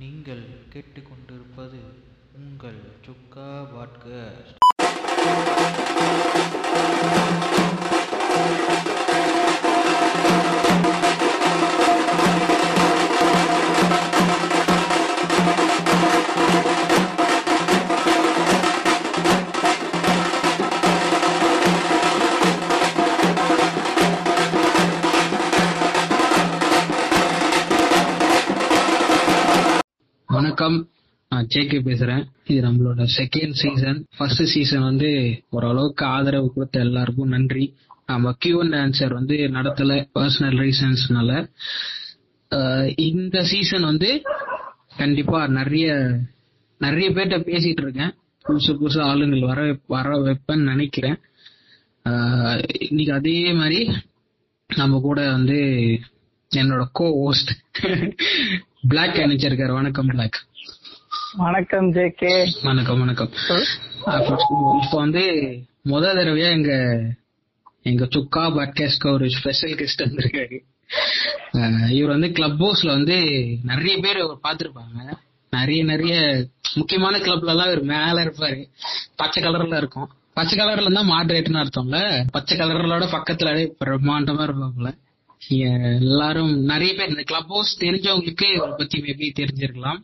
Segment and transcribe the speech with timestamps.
[0.00, 1.80] நீங்கள் கேட்டுக்கொண்டிருப்பது
[2.38, 4.58] உங்கள் சுக்கா பாட்காஸ்ட்.
[31.54, 32.24] ஜேகே பேசுறேன்.
[32.50, 35.10] இது நம்மளோட செகண்ட் சீசன் ஃபர்ஸ்ட் சீசன் வந்து
[35.56, 37.64] ஓரளவுக்கு ஆதரவு கொடுத்த எல்லாருக்கும் நன்றி.
[38.10, 41.30] நம்ம கியூ ஆன்சர் வந்து நடத்தல பர்சனல் ரீசன்ஸ்னால
[43.08, 44.10] இந்த சீசன் வந்து
[45.00, 45.88] கண்டிப்பா நிறைய
[46.80, 48.12] நிறைய பேர்கிட்ட பேசிட்டு இருக்கேன்.
[48.44, 49.60] புதுசு புதுசு ஆளுங்கள் வர
[49.94, 51.18] வர வைப்பேன்னு நினைக்கிறேன்.
[52.88, 53.80] இன்னைக்கு அதே மாதிரி
[54.70, 55.58] நம்ம கூட வந்து
[56.50, 57.52] என்னோட கோ ஹோஸ்ட்
[58.92, 60.38] பிளாக் அணிச்சிருக்காரு வணக்கம் பிளாக்
[61.36, 62.54] வணக்கம் ஜே கே.
[62.62, 63.30] வணக்கம் வணக்கம்.
[64.82, 65.20] இப்போ வந்து
[65.84, 67.00] முத தடவையா எங்க
[67.82, 70.58] எங்க சுக்கா பாட்காஸ்ட்க்கு ஒரு ஸ்பெஷல் கெஸ்ட் வந்திருக்காரு.
[71.88, 73.16] இவர் வந்து கிளப் ஹவுஸ்ல வந்து
[73.62, 75.16] நிறைய பேர் பார்த்திருப்பாங்க.
[75.50, 78.64] நிறைய நிறைய முக்கியமான கிளப்ல எல்லாம் இவர் மேல இருப்பாரு.
[79.16, 80.08] பச்சை கலர்ல இருக்கும்.
[80.34, 82.24] பச்சை கலர்ல இருந்தா மாடரேட்னு அர்த்தம்ல.
[82.30, 84.94] பச்சை கலர்லோட பக்கத்துல பிரம்மாண்டமா இருப்பாங்கல்ல
[85.48, 89.98] எல்லாரும் நிறைய பேர் இந்த கிளப் ஹவுஸ் தெரிஞ்சவங்களுக்கு இவரை பத்தி மேபி தெரிஞ்சிருக்கலாம்.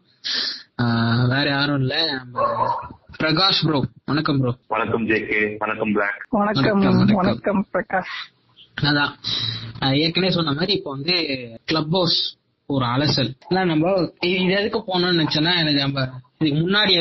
[1.29, 1.95] வேற யாரும் இல்ல.
[2.13, 2.41] நம்ம
[3.19, 6.83] பிரகாஷ் ப்ரோ வணக்கம் ப்ரோ வணக்கம் ஜேகே வணக்கம் பிளாக் வணக்கம்
[7.21, 8.17] வணக்கம், பிரகாஷ்.
[8.83, 9.13] அதான்.
[10.01, 11.15] ஏற்கனவே சொன்ன மாதிரி இப்போ வந்து
[11.65, 12.19] கிளப் ஹவுஸ்
[12.69, 13.31] ஒரு அலசல்.
[13.49, 16.01] ஆனா நம்ம இது இது எதுக்கு போனோம்னு நினைச்சேன்னா எனக்கு நம்ம
[16.39, 16.93] இதுக்கு முன்னாடி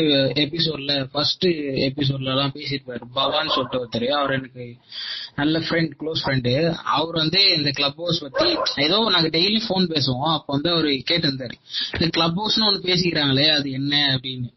[0.43, 1.45] எபிசோட்ல ஃபர்ஸ்ட்
[1.87, 3.01] எபிசோட்ல எல்லாம் பேசியிருப்பாரு.
[3.13, 4.05] பவான் சொல்லிட்டு ஒருத்தர்.
[4.19, 4.65] அவர் எனக்கு
[5.35, 6.53] நல்ல ஃப்ரெண்ட் க்ளோஸ் ஃப்ரெண்டு
[6.97, 8.47] அவர் வந்து இந்த கிளப் ஹவுஸ் பத்தி
[8.83, 10.33] ஏதோ நாங்க டெய்லி ஃபோன் பேசுவோம்.
[10.35, 11.55] அப்போ வந்து அவர் கேட்டிருந்தாரு.
[11.93, 14.49] இந்த கிளப் ஹவுஸ்னு ஒன்று பேசிக்கிறாங்களே அது என்ன அப்படின்னு.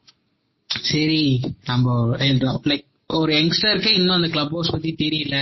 [0.91, 5.37] சரி நம்ம லைக் ஒரு யங்ஸ்டருக்கு இன்னும் அந்த கிளப் ஹவுஸ் பத்தி தெரியல.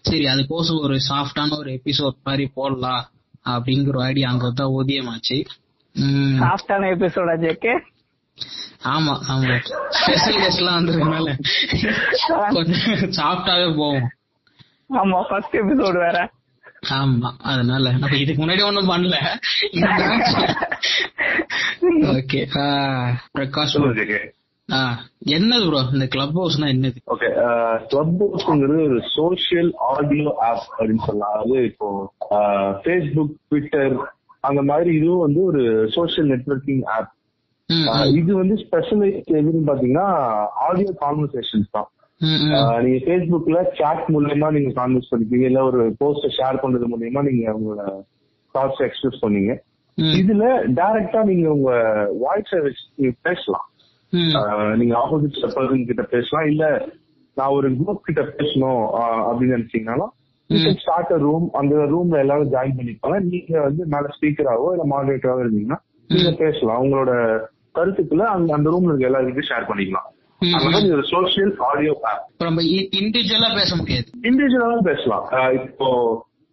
[0.00, 3.04] சரி அதுக்கோசம் ஒரு சாஃப்டான ஒரு எபிசோட் மாதிரி போடலாம்.
[3.44, 5.38] அப்படிங்கிற ஒரு ஐடியா அங்க தான் உதயமாச்சு
[6.42, 7.72] சாஃப்டான எபிசோடா ஜேக்கே
[8.92, 9.56] ஆமா ஆமா.
[9.96, 11.26] ஸ்பெஷல் கெஸ்ட் எல்லாம் வந்ததுனால
[12.50, 12.86] கொஞ்சம்
[13.18, 14.06] சாஃப்டாவே போவோம்.
[14.94, 16.18] ஆமா ஃபர்ஸ்ட் எபிசோடு வேற.
[16.94, 17.90] ஆமா அதனால.
[17.92, 19.16] நம்ம இதுக்கு முன்னாடி ஒண்ணும் பண்ணல.
[22.12, 22.40] ஓகே
[23.34, 23.76] பிரகாஷ்
[25.32, 26.98] என்னது ப்ரோ இந்த கிளப் ஹவுஸ்னா என்னது?
[27.06, 27.28] ஓகே
[27.88, 31.32] கிளப் ஹவுஸ்ங்கிறது ஒரு சோஷியல் ஆடியோ ஆப் அப்படின்னு சொல்லலாம்.
[31.34, 31.88] அதாவது இப்போ
[32.84, 33.96] ஃபேஸ்புக் ட்விட்டர்
[34.44, 37.10] அந்த மாதிரி இதுவும் வந்து ஒரு சோஷியல் நெட்வொர்க்கிங் ஆப்
[38.20, 40.06] இது வந்து ஸ்பெஷலைஸ் எதுன்னு பாத்தீங்கன்னா
[40.66, 41.88] ஆடியோ கான்வர்சேஷன்ஸ் தான்.
[42.84, 45.46] நீங்க ஃபேஸ்புக்ல சாட் மூலியமா நீங்க கான்வர்ஸ் பண்ணிப்பீங்க.
[45.50, 47.84] இல்ல ஒரு போஸ்ட ஷேர் பண்றது மூலியமா நீங்க உங்களோட
[48.54, 49.52] தாட்ஸ் எக்ஸ்பிரஸ் பண்ணீங்க.
[50.20, 50.44] இதுல
[50.78, 51.70] டைரக்டா நீங்க உங்க
[52.24, 53.66] வாய்ஸை வச்சு பேசலாம்.
[54.80, 56.48] நீங்க ஆப்போசிட் பர்சன் கிட்ட பேசலாம்.
[56.52, 56.64] இல்ல
[57.36, 58.82] நான் ஒரு குரூப் கிட்ட பேசணும்
[59.28, 60.12] அப்படின்னு நினைச்சீங்கன்னாலும்
[60.80, 63.18] ஸ்டார்ட் ரூம் அந்த ரூம்ல எல்லாரும் ஜாயின் பண்ணிப்பாங்க.
[63.32, 65.78] நீங்க வந்து மேல ஸ்பீக்கராவோ இல்ல மாடரேட்டராவோ இருந்தீங்கன்னா
[66.10, 66.80] நீங்க பேசலாம்.
[66.84, 67.12] உங்களோட
[67.78, 70.08] கருத்துக்களை அந்த அந்த ரூம்ல இருக்க எல்லாருக்கிட்டையும் ஷேர் பண்ணிக்கலாம்.
[71.14, 71.92] சோஷியல் ஆடியோ
[72.46, 72.62] நம்ம
[72.98, 74.08] இண்டிவிஜுவலா பேச முடியாது.
[74.28, 75.26] இண்டிவிஜுவலாவும் பேசலாம்.
[75.60, 75.88] இப்போ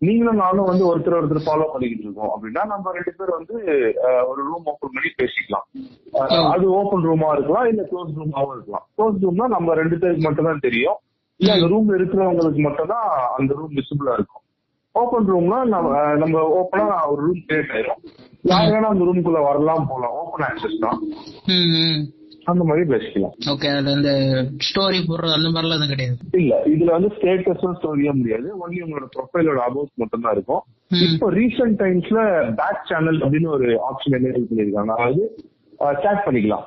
[0.02, 3.56] நீங்களும் நானும் வந்து ஒருத்தர் ஒருத்தர் ஃபாலோ பண்ணிக்கிட்டு இருக்கோம் அப்படின்னா நம்ம ரெண்டு பேர் வந்து
[4.30, 5.66] ஒரு ரூம் ஓபன் பண்ணி பேசிக்கலாம்.
[6.54, 8.86] அது ஓபன் ரூமா இருக்கலாம் இல்ல க்ளோஸ் ரூமாவும் இருக்கலாம்.
[8.96, 11.00] க்ளோஸ் ரூம்னா நம்ம ரெண்டு பேருக்கு மட்டும் தான் தெரியும்.
[11.40, 13.10] இல்ல அந்த ரூம்ல இருக்கிறவங்களுக்கு மட்டும் தான்
[13.40, 14.44] அந்த ரூம் விசிபிளா இருக்கும்.
[14.96, 18.02] ஓபன் ரூம்னா நம்ம நம்ம ஓப்பனா ஒரு ரூம் கிரியேட் ஆயிரும்.
[18.44, 21.00] யார் வேணா அந்த ரூம்குள்ள வரலாம் போலாம் ஓப்பன் ஆக்சஸ் தான்.
[22.48, 23.34] அந்த மாதிரி பேசிக்கலாம்.
[23.52, 24.12] ஓகே அதுல இந்த
[24.68, 26.18] ஸ்டோரி போடுறது அந்த மாதிரிலாம் எதுவும் கிடையாது.
[26.40, 28.48] இல்ல இதுல வந்து ஸ்டேட்டஸும் ஸ்டோரியா முடியாது.
[28.62, 30.62] ஒன்லி உங்களோட ப்ரொஃபைலோட அபவுட் மட்டும் தான் இருக்கும்.
[31.08, 32.22] இப்போ ரீசெண்ட் டைம்ஸ்ல
[32.60, 35.26] பேக் சேனல் அப்படின்னு ஒரு ஆப்ஷன் என்ன பண்ணிருக்காங்க அதாவது
[36.00, 36.64] சேட் பண்ணிக்கலாம்.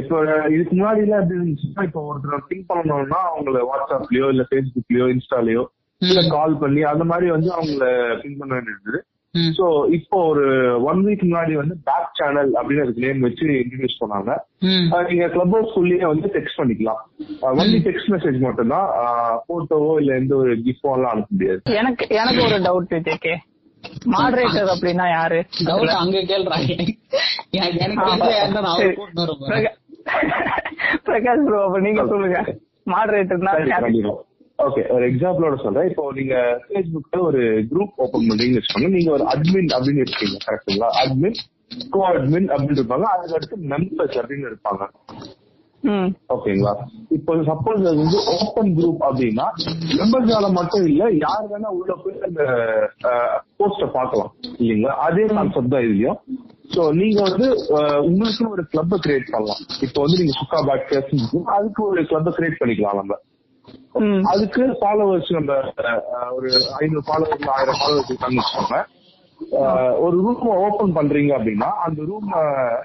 [0.00, 0.16] இப்போ
[0.54, 5.64] இதுக்கு முன்னாடி எல்லாம் எப்படி இருந்துச்சுன்னா இப்போ ஒருத்தர் திங்க் பண்ணணும்னா அவங்கள வாட்ஸ்அப்லயோ இல்ல ஃபேஸ்புக்லயோ இன்ஸ்டாலயோ
[6.02, 7.84] இல்ல கால் பண்ணி அந்த மாதிரி வந்து அவங்கள
[8.22, 9.04] பிங் பண்ண வேண்டியது ம்,
[9.58, 9.66] சோ
[9.96, 10.44] இப்போ ஒரு
[10.90, 14.30] ஒன் வீக் முன்னாடி வந்து பேக் சேனல் அப்படின்னு அதுக்கு நேம் வச்சு இன்ட்ரடியூஸ் பண்ணாங்க.
[15.10, 17.02] நீங்க கிளப் ஹவுஸ்க்குள்ளேயே வந்து டெக்ஸ்ட் பண்ணிக்கலாம்.
[17.60, 18.88] ஒன்லி டெக்ஸ்ட் மெசேஜ் மட்டும் தான்
[19.48, 21.60] போட்டோவோ இல்ல எந்த ஒரு கிஃப்டோ எல்லாம் அனுப்ப முடியாது.
[21.80, 23.34] எனக்கு எனக்கு ஒரு டவுட் ஜே கே
[24.12, 25.38] மாடரேட்டர் அப்படின்னா யாரு?
[25.66, 26.70] Doubt அங்க கேள்றாங்க.
[31.06, 32.38] பிரகாஷ் ப்ரோ அப்ப நீங்க சொல்லுங்க.
[32.92, 33.52] மாடரேட்டர்னா
[34.58, 35.88] ஓகே ஒரு எக்ஸாம்பிளோட சொல்றேன்.
[35.90, 36.34] இப்போ நீங்க
[36.68, 41.36] Facebookல ஒரு குரூப் ஓபன் பண்றீங்கன்னு வச்சுக்கோங்க நீங்க ஒரு அட்மின் அப்படின்னு இருக்கீங்க கரெக்ட்டுங்களா அட்மின்
[41.94, 43.06] கோ அட்மின் அப்படின்னு இருப்பாங்க.
[43.14, 44.82] அதுக்கு அடுத்து மெம்பர்ஸ் அப்படின்னு இருப்பாங்க
[45.82, 46.08] ம்.
[46.34, 46.72] ஓகேங்களா
[47.16, 49.46] இப்போ சப்போஸ் அது வந்து ஓப்பன் குரூப் அப்படின்னா
[49.98, 52.42] மெம்பர்ஸால மட்டும் இல்ல யார் வேணா உள்ள போய் அந்த
[53.58, 54.32] போஸ்ட பார்க்கலாம்.
[54.62, 54.94] இல்லைங்களா?
[55.06, 56.18] அதே கான்செப்ட் தான் இதுலயும்.
[56.74, 57.46] சோ நீங்க வந்து
[58.08, 59.62] உங்களுக்குன்னு ஒரு கிளப்பை கிரியேட் பண்ணலாம்.
[59.86, 60.92] இப்போ வந்து நீங்க சுக்கா பேட்
[61.56, 63.14] அதுக்கு ஒரு கிளப்பை கிரியேட் பண்ணிக்கலாம் நம்ம.
[64.32, 65.56] அதுக்கு ஃபாலோவர்ஸ் நம்ம
[66.36, 68.78] ஒரு ஐநூறு ஃபாலோவர்ஸ் ஆயிரம் ஃபாலோவர்ஸ் இருக்காங்கன்னு வச்சுக்கோங்க.
[70.04, 72.30] ஒரு ரூம் ஓபன் பண்றீங்க அப்படின்னா அந்த ரூம்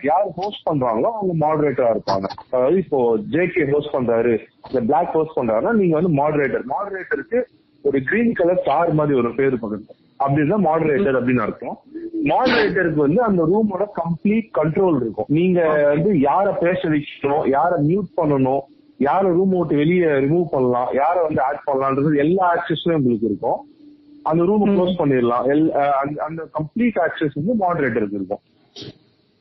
[0.10, 2.28] யார் ஹோஸ்ட் பண்றாங்களோ அவங்க மாடரேட்டரா இருப்பாங்க.
[2.54, 3.00] அதாவது இப்போ
[3.36, 4.34] ஜேகே ஹோஸ்ட் பண்றாரு
[4.70, 7.42] இல்ல பிளாக் ஹோஸ்ட் பண்றாருன்னா நீங்க வந்து மாடரேட்டர் மாடரேட்டருக்கு
[7.86, 9.96] ஒரு கிரீன் கலர் ஸ்டார் மாதிரி ஒரு பேர் பக்கத்துல.
[10.24, 11.78] அப்படின்னா மாடரேட்டர் அப்படின்னு அர்த்தம்.
[12.32, 15.30] மாடரேட்டருக்கு வந்து அந்த ரூமோட கம்ப்ளீட் கண்ட்ரோல் இருக்கும்.
[15.38, 15.60] நீங்க
[15.94, 18.64] வந்து யார பேச வைக்கணும் யார மியூட் பண்ணணும்
[19.02, 23.66] யார ரூம் விட்டு வெளியே ரிமூவ் பண்ணலாம் யார வந்து ஆட் பண்ணலாம்ன்றது எல்லா ஆக்சஸும் உங்களுக்கு இருக்கும்.
[24.24, 26.16] அந்த ரூம் க்ளோஸ் பண்ணிடலாம்.
[26.16, 28.40] அந்த- கம்ப்ளீட் ஆக்சஸ் வந்து மாடரேட்டருக்கு இருக்கும்.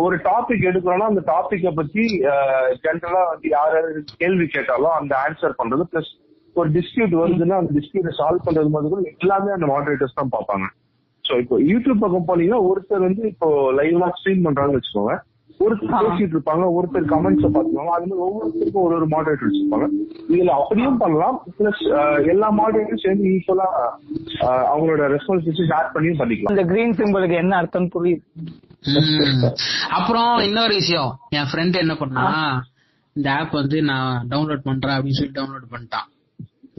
[0.05, 2.05] ஒரு டாபிக் எடுக்கிறோம்னா அந்த டாபிக்க பத்தி
[2.85, 3.91] ஜென்ரலா வந்து யார் யாரு
[4.23, 6.13] கேள்வி கேட்டாலும் அந்த ஆன்சர் பண்றது பிளஸ்
[6.57, 10.67] ஒரு டிஸ்பியூட் வருதுன்னா அந்த டிஸ்பியூட்டை சால்வ் பண்றது மாதிரி கூட எல்லாமே அந்த மாடரேட்டர்ஸ் தான் பார்ப்பாங்க.
[11.25, 15.15] சோ இப்போ யூடியூப் பக்கம் போனீங்கன்னா ஒருத்தர் வந்து இப்போ லைவா ஸ்ட்ரீம் பண்றாங்கன்னு வச்சுக்கோங்க.
[15.65, 19.87] ஒருத்தர் பேசிட்டு இருப்பாங்க ஒருத்தர் கமெண்ட்ஸ் பாத்துப்பாங்க அது மாதிரி ஒவ்வொருத்தருக்கும் ஒரு ஒரு மாடரேட்டர் வச்சிருப்பாங்க
[20.35, 21.37] இதுல அப்படியும் பண்ணலாம்.
[21.59, 21.83] பிளஸ்
[22.33, 23.69] எல்லா மாடரேட்டரும் சேர்ந்து ஈக்குவலா
[24.73, 26.53] அவங்களோட ரெஸ்பான்சிபிலிட்டி ஷேர் பண்ணியும் பண்ணிக்கலாம்.
[26.55, 28.23] அந்த கிரீன் சிம்பிளுக்கு என்ன அர்த்தம் புரியுது.
[29.99, 31.11] அப்புறம் இன்னொரு விஷயம்.
[31.39, 32.27] என் ஃப்ரெண்ட் என்ன பண்ணா
[33.17, 36.09] இந்த ஆப் வந்து நான் டவுன்லோட் பண்றேன் அப்படின்னு சொல்லி டவுன்லோட் பண்ணிட்டான்.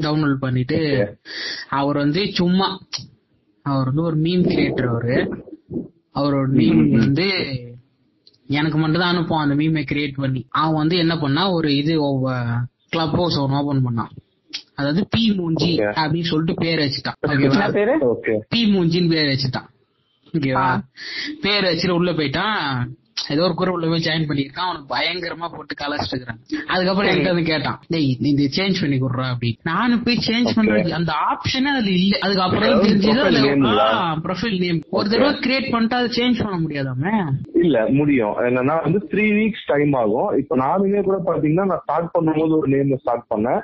[0.06, 0.78] டவுன்லோட் பண்ணிட்டு
[1.80, 2.68] அவர் வந்து சும்மா
[3.66, 5.18] அவர் வந்து ஒரு மீம் கிரியேட்டர் அவரு.
[6.20, 6.80] அவரோட மீம்.
[7.00, 7.26] வந்து
[8.52, 10.46] எனக்கு மட்டும் தான் அனுப்புவான் அந்த மீமை கிரியேட் பண்ணி.
[10.50, 11.94] அவன் வந்து என்ன பண்ணா ஒரு இது
[12.90, 14.10] கிளப் ஹவுஸ் ஒன்று ஓபன் பண்ணான்.
[14.76, 15.78] அதாவது பி மூஞ்சி.
[15.80, 18.42] அப்படின்னு சொல்லிட்டு பேர் வச்சுட்டான்.
[18.50, 19.26] பி மூஞ்சின்னு பேர்?
[19.26, 19.68] வச்சுட்டான்.
[20.34, 20.80] ஓகேவா.
[21.42, 22.88] பேர் வச்சுட்டு உள்ள போயிட்டான்.
[23.28, 27.80] ஏதோ ஒரு குரூப்ல போய் ஜாயின் பண்ணிருக்கான் அவனுக்கு பயங்கரமா போட்டு கலாச்சிட்டு இருக்கிறான் அதுக்கப்புறம் என்கிட்ட வந்து கேட்டான்
[27.88, 29.60] டேய் நீ இது சேஞ்ச் பண்ணி கொடுறா அப்படின்னு.
[29.64, 32.18] நானும் போய் சேஞ்ச் பண்றது அந்த ஆப்ஷனே அதுல இல்ல.
[32.20, 33.42] அதுக்கப்புறம் தெரிஞ்சது.
[34.28, 37.14] ப்ரொஃபைல் நேம் ஒரு தடவை கிரியேட் பண்ணிட்டு அதை சேஞ்ச் பண்ண முடியாதாமே?
[37.66, 38.36] இல்ல முடியும்.
[38.48, 40.32] என்னன்னா வந்து த்ரீ வீக்ஸ் டைம் ஆகும்.
[40.42, 43.62] இப்போ நானுமே கூட பாத்தீங்கன்னா நான் ஸ்டார்ட் பண்ணும்போது ஒரு நேம் ஸ்டார்ட் பண்ணேன்.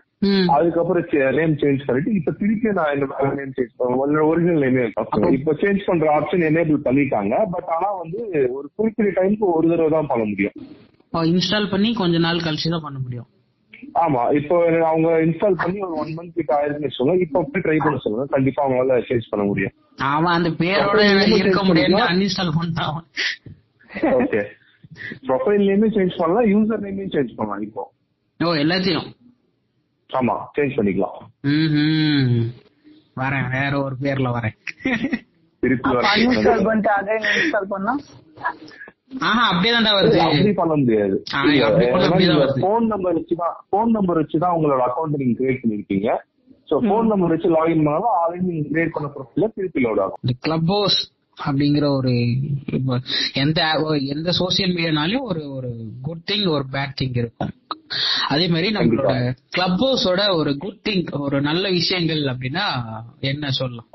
[0.55, 4.83] அதுக்கப்புறம் நேம் சேஞ்ச் பண்ணிட்டு இப்ப திருப்பி நான் என்னோட நேம் சேஞ்ச் பண்ணேன் ஒரிஜினல் நேமே
[5.31, 8.19] இப்ப சேஞ்ச் பண்ற ஆப்ஷன் எனேபிள் பண்ணிட்டாங்க பட் ஆனா வந்து
[8.49, 10.55] ஒரு குறிப்பிட்ட டைம்க்கு ஒரு தடவை தான் பண்ண முடியும்.
[11.31, 13.27] இன்ஸ்டால் பண்ணி கொஞ்ச நாள் கழிச்சு தான் பண்ண முடியும்.
[14.03, 17.97] ஆமா இப்போ அவங்க இன்ஸ்டால் பண்ணி ஒரு ஒன் மந்த் கிட்ட ஆயிருக்குன்னு சொல்லுங்க இப்ப போய் ட்ரை பண்ண
[17.97, 19.73] சொல்லுங்க கண்டிப்பா அவங்களால சேஞ்ச் பண்ண முடியும்.
[20.11, 20.99] அவன் அந்த பேரோட
[21.41, 22.01] இருக்க முடியாது?
[22.07, 23.03] அன்இன்ஸ்டால் பண்ணான்
[24.19, 24.41] ஓகே
[25.27, 27.83] ப்ரொஃபைல் நேமே சேஞ்ச் பண்ணலாம் யூசர் நேமே சேஞ்ச் பண்ணலாம் இப்போ.
[28.39, 29.07] ஓ எல்லாத்தையும்.
[30.19, 31.15] ஆமா சேஞ்ச் பண்ணிக்கலாம்.
[33.21, 34.55] வரேன் வேற ஒரு பேர்ல வரேன்.
[36.11, 37.93] அன்இன்ஸ்டால் பண்ணிட்டு அதே இன்ஸ்டால் பண்ணா?
[39.29, 40.17] ஆஹா அப்படியே வருது.
[40.27, 41.15] அப்படி பண்ண முடியாது.
[42.65, 46.09] போன் நம்பர் வச்சுதான் போன் நம்பர் வச்சுதான் உங்களோட அக்கௌண்ட் நீங்க கிரியேட் பண்ணிருக்கீங்க.
[46.69, 50.21] சோ போன் நம்பர் வச்சு லாகின் பண்ணாலும் ஆல்ரெடி நீங்க கிரியேட் பண்ண ப்ரொஃபைல திருப்பி லோட் ஆகும்.
[50.45, 50.99] கிளப் ஹவுஸ்
[51.45, 52.13] அப்படிங்கிற ஒரு
[53.33, 53.59] எந்த
[54.07, 55.69] எந்த சோசியல் மீடியானாலும் ஒரு ஒரு
[56.01, 57.53] குட் திங் ஒரு பேட் திங் இருக்கும்.
[58.27, 59.11] அதே மாதிரி நம்மளோட
[59.49, 62.65] கிளப் ஹவுஸோட ஒரு குட் திங் ஒரு நல்ல விஷயங்கள் அப்படின்னா
[63.19, 63.87] என்ன சொல்லலாம்?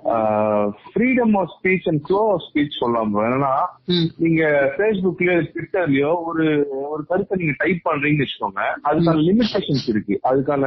[0.86, 4.42] Freedom of speech and flow of speech சொல்லலாம் ம், நீங்க
[4.76, 6.46] ஃபேஸ்புக்லயோ ட்விட்டர்லயோ ஒரு
[6.90, 8.64] ஒரு கருத்தை நீங்க டைப் பண்றீங்கன்னு வச்சுக்கோங்க.
[8.84, 10.20] அதுக்கான லிமிடேஷன்ஸ் இருக்கு.
[10.24, 10.64] அதுக்கான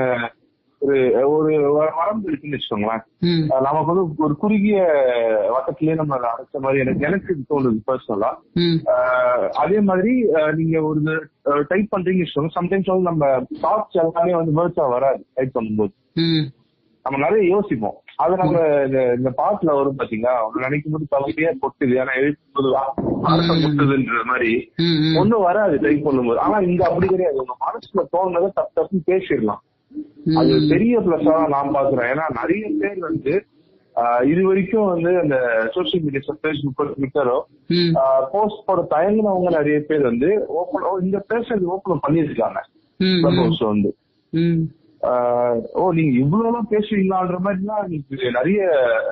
[0.83, 3.03] ஒரு ஒரு வரம்பு இருக்குன்னு வச்சுக்கோங்களேன்.
[3.61, 4.79] நமக்கு வந்து ஒரு குறுகிய
[5.55, 8.31] வட்டத்திலேயே நம்ம அடைச்ச மாதிரி எனக்கு எனக்கு தோணுது பர்சனலா
[9.63, 10.13] அதே மாதிரி
[10.55, 11.01] நீங்க ஒரு
[11.67, 12.55] டைப் பண்றீங்கன்னு வச்சுக்கோங்க.
[12.59, 13.27] சம்டைம்ஸ் வந்து நம்ம
[13.61, 15.93] தாட்ஸ் எல்லாமே வந்து வேர்ட்ஸா வராது டைப் பண்ணும்போது.
[17.03, 17.95] நம்ம நிறைய யோசிப்போம்.
[18.15, 18.57] அது நம்ம
[19.17, 20.33] இந்த பாட்டுல வரும் பாத்தீங்களா?
[20.45, 21.95] ஒண்ணு நினைக்கும் போது கவிதையா கொட்டுது.
[22.01, 22.69] ஆனா எழுதும்போது
[23.65, 24.71] கொட்டுதுன்ற மாதிரி.
[25.19, 26.37] ஒண்ணும் வராது டைப் பண்ணும்போது.
[26.37, 27.37] ஆனா இங்க அப்படி கிடையாது.
[27.37, 29.61] உங்க மனசுல தோணுனதை தப்பு தப்புன்னு பேசிடலாம்.
[30.35, 33.33] அது பெரிய பிளஸா தான் நான் பாக்குறேன் ஏன்னா நிறைய பேர் வந்து
[34.23, 35.35] இது வரைக்கும் வந்து அந்த
[35.75, 37.35] சோசியல் மீடியா ஃபேஸ்புக்கோ ட்விட்டரோ
[38.31, 42.61] போஸ்ட் போட தயங்குனவங்க நிறைய பேர் வந்து ஓப்பன் இந்த பேசுறது ஓப்பன் பண்ணிருக்காங்க
[43.59, 43.91] வந்து.
[45.73, 47.87] ஓ நீங்க இவ்வளவு எல்லாம் பேசுவீங்களான்ற மாதிரிலாம்
[48.37, 48.59] நிறைய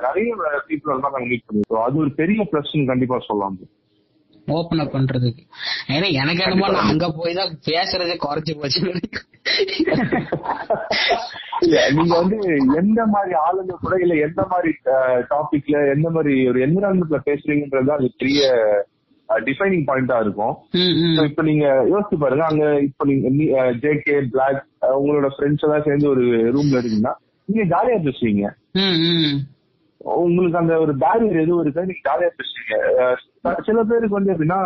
[0.00, 0.34] நிறைய
[0.68, 1.84] பீப்புள் எல்லாம் மீட் பண்ணிருக்கோம்.
[1.86, 3.58] அது ஒரு பெரிய பிளஸ் கண்டிப்பா சொல்லலாம்.
[4.46, 5.42] ஓபன் அப் பண்றதுக்கு.
[5.94, 8.80] ஏன்னா எனக்கு என்னமோ நான் அங்க போய் தான் பேசுறதே குறைஞ்சு போச்சு.
[11.64, 12.38] இல்ல நீங்க வந்து
[12.80, 14.70] எந்த மாதிரி ஆளுங்க கூட இல்ல எந்த மாதிரி
[15.32, 18.42] டாபிக்ல எந்த மாதிரி ஒரு என்விரான்மெண்ட்ல பேசுறீங்கன்றது அது பெரிய
[19.28, 20.54] டிஃபைனிங் பாயிண்டா இருக்கும்.
[21.28, 22.44] இப்ப நீங்க யோசிச்சு பாருங்க.
[22.44, 24.60] அங்க இப்ப நீங்க ஜேகே பிளாக்
[24.98, 26.24] உங்களோட ஃப்ரெண்ட்ஸ் எல்லாம் சேர்ந்து ஒரு
[26.56, 27.14] ரூம்ல இருக்கீங்கன்னா
[27.48, 28.44] நீங்க ஜாலியா பேசுவீங்க.
[30.22, 31.82] உங்களுக்கு அந்த ஒரு பேரியர் எதுவும் இருக்கா?
[31.82, 32.74] நீங்க ஜாலியா பேசுவீங்க
[33.44, 34.60] அஹ் சில பேருக்கு வந்து எப்படின்னா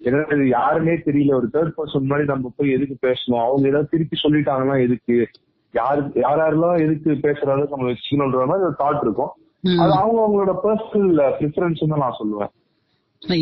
[0.00, 0.20] என்ன
[0.52, 1.32] யாருன்னே தெரியல.
[1.34, 3.42] ஒரு தேர்ட் பர்சன் முன்னாடி நம்ம போய் எதுக்கு பேசணும்?
[3.42, 5.16] அவங்க ஏதாவது திருப்பி சொல்லிட்டாங்கன்னா எதுக்கு?
[5.74, 9.32] யாரு யார் யாரெல்லாம் எதுக்கு பேசுற அளவுக்கு நம்ம வச்சுக்கணுன்ற மாதிரி ஒரு தாட் இருக்கும்.
[9.80, 12.52] அது அவங்க அவங்களோட பர்சனல் ப்ரிஃபரன்ஸ் தான் நான் சொல்லுவேன்.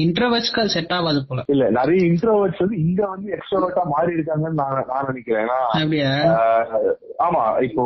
[0.00, 1.40] இன்ட்ரோவர்ட்ஸ்க்கு அது செட் ஆகாது போல.
[1.46, 5.44] இல்ல நிறைய இன்ட்ரோவர்ட்ஸ் வந்து இங்க வந்து எக்ஸ்ட்ரோவர்ட்டா மாறி இருக்காங்கன்னு நான் நான் நினைக்கிறேன்.
[5.44, 5.58] ஏன்னா
[7.26, 7.84] ஆமா இப்போ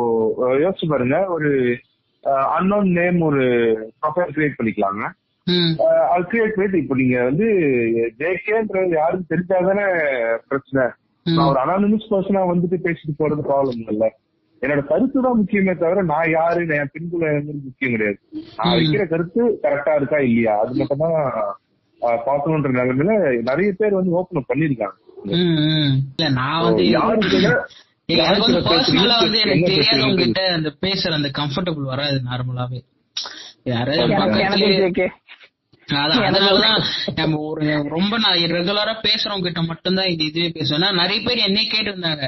[0.63, 1.19] யோசிச்சு பாருங்க.
[1.27, 1.51] ஒரு
[2.55, 3.43] அன்னோன் நேம் ஒரு
[4.01, 5.03] ப்ரொஃபைல் கிரியேட் பண்ணிக்கலாங்க.
[6.11, 7.47] அது கிரியேட் பண்ணிட்டு இப்போ நீங்க வந்து
[8.19, 9.85] ஜேகேன்றது யாருக்கும் தெரிஞ்சாதானே
[10.49, 10.83] பிரச்சனை.
[11.25, 14.05] நான் ஒரு அனானிமஸ் பர்சனா வந்துட்டு பேசிட்டு போறது ப்ராப்ளம் இல்ல.
[14.61, 17.23] என்னோட கருத்து தான் முக்கியமே தவிர நான் யாரு என் பின்புல
[17.61, 18.17] முக்கியம் கிடையாது.
[18.57, 18.73] நான்.
[18.77, 20.53] வைக்கிற கருத்து கரெக்டா இருக்கா இல்லையா?
[20.61, 21.17] அது மட்டும் தான்
[22.25, 23.13] பாக்கணுன்ற நிலைமையில
[23.49, 24.97] நிறைய பேர் வந்து ஓபன் பண்ணிருக்காங்க
[26.37, 26.83] நான் வந்து
[28.07, 30.15] வந்து எனக்கு தெரியாதவங்க?
[30.15, 32.81] கிட்ட அந்த பேசுற அந்த கம்ஃபர்டபுள் வராது நார்மலாவே
[33.63, 34.15] யாராவது
[35.87, 36.81] அதனாலதான்
[37.15, 40.95] நம்ம ஒரு ரொம்ப நான் ரெகுலரா பேசுறவங்க கிட்ட மட்டும்தான் இது இதுவே பேசுவேன்.
[40.95, 42.27] நிறைய பேர் என்னைய கேட்டிருந்தாங்க.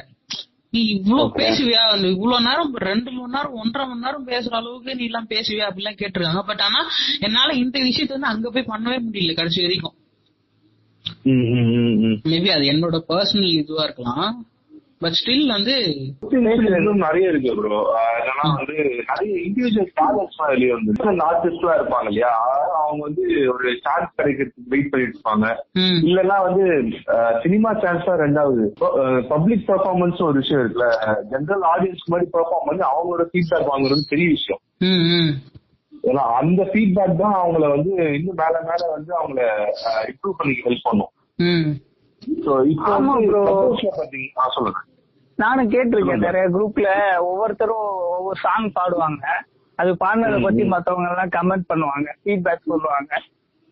[0.70, 1.82] நீ இவ்வளவு பேசுவியா?
[2.10, 5.65] இவ்வளவு நேரம் ரெண்டு மணி நேரம் ஒன்றரை மணி நேரம் பேசுற அளவுக்கு நீ எல்லாம் பேசுவியா?
[5.70, 6.41] அப்படிலாம் கேட்டிருக்காங்க.
[6.41, 6.79] பட் ஆனா
[7.20, 9.96] என்னால இந்த விஷயத்த வந்து அங்க போய் பண்ணவே முடியல கடைசி வரைக்கும்.
[12.32, 14.46] மேபி அது என்னோட பர்சனல் இதுவா இருக்கலாம்.
[15.06, 15.74] பட் ஸ்டில் வந்து
[16.78, 17.80] இன்னும் நிறைய இருக்கு ப்ரோ
[18.20, 18.76] என்னன்னா வந்து
[19.10, 22.32] நிறைய இண்டிவிஜுவல் டேலண்ட்ஸ் எல்லாம் வெளியே வந்து ஆர்டிஸ்டா இருப்பாங்க இல்லையா?
[22.82, 25.48] அவங்க வந்து ஒரு சான்ஸ் கிடைக்கிறதுக்கு வெயிட் பண்ணிட்டு இருப்பாங்க
[26.08, 26.66] இல்லன்னா வந்து
[27.44, 28.66] சினிமா சான்ஸ் தான் ரெண்டாவது.
[29.34, 30.90] பப்ளிக் பெர்ஃபார்மன்ஸ் ஒரு விஷயம் இருக்குல்ல.
[31.34, 34.62] ஜெனரல் ஆடியன்ஸ் மாதிரி பெர்ஃபார்ம் பண்ணி அவங்களோட ஃபீட்பேக் வாங்குறது பெரிய விஷயம்.
[34.90, 35.32] ம், ம்.
[36.04, 39.42] ஏன்னா அந்த ஃபீட்பேக் தான் அவங்கள வந்து இன்னும் மேல மேல வந்து அவங்கள
[40.12, 41.12] இம்ப்ரூவ் பண்ணிக்க ஹெல்ப் பண்ணும்.
[42.34, 42.52] இப்போ
[42.90, 43.40] ஆமா வந்து bro.
[43.46, 44.80] Clubhouse ல பாத்தீங்க ஆ சொல்லுங்க.
[45.38, 46.89] நானும் கேட்டிருக்கேன் நிறைய குரூப்ல
[47.30, 49.24] ஒவ்வொருத்தரும் ஒவ்வொரு சாங் பாடுவாங்க.
[49.80, 53.13] அது பாடினதை பத்தி மத்தவங்க எல்லாம் கமெண்ட் பண்ணுவாங்க ஃபீட்பேக் சொல்லுவாங்க.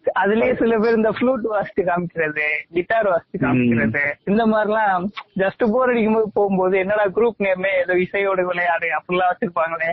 [0.05, 4.01] அதுலயே சில பேர் இந்த ஃப்ளூட் வாசிச்சு காமிக்கிறது கிட்டார் வாசிச்சு காமிக்கிறது
[4.31, 5.03] இந்த மாதிரிலாம்
[5.41, 9.91] ஜஸ்ட் போர் அடிக்கும் போது போகும்போது என்னடா குரூப் நேமே ஏதோ இசையோட விளையாடு அப்படிலாம் வச்சிருப்பாங்களே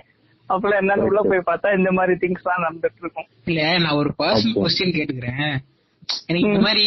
[0.49, 4.57] அப்பெல்லாம் என்னன்னு உள்ள போய் பார்த்தா இந்த மாதிரி திங்ஸ் எல்லாம் நடந்துட்டு இருக்கும் இல்ல நான் ஒரு பர்சனல்
[4.59, 5.53] கொஸ்டின் கேட்டுக்கிறேன்.
[6.29, 6.87] எனக்கு இந்த மாதிரி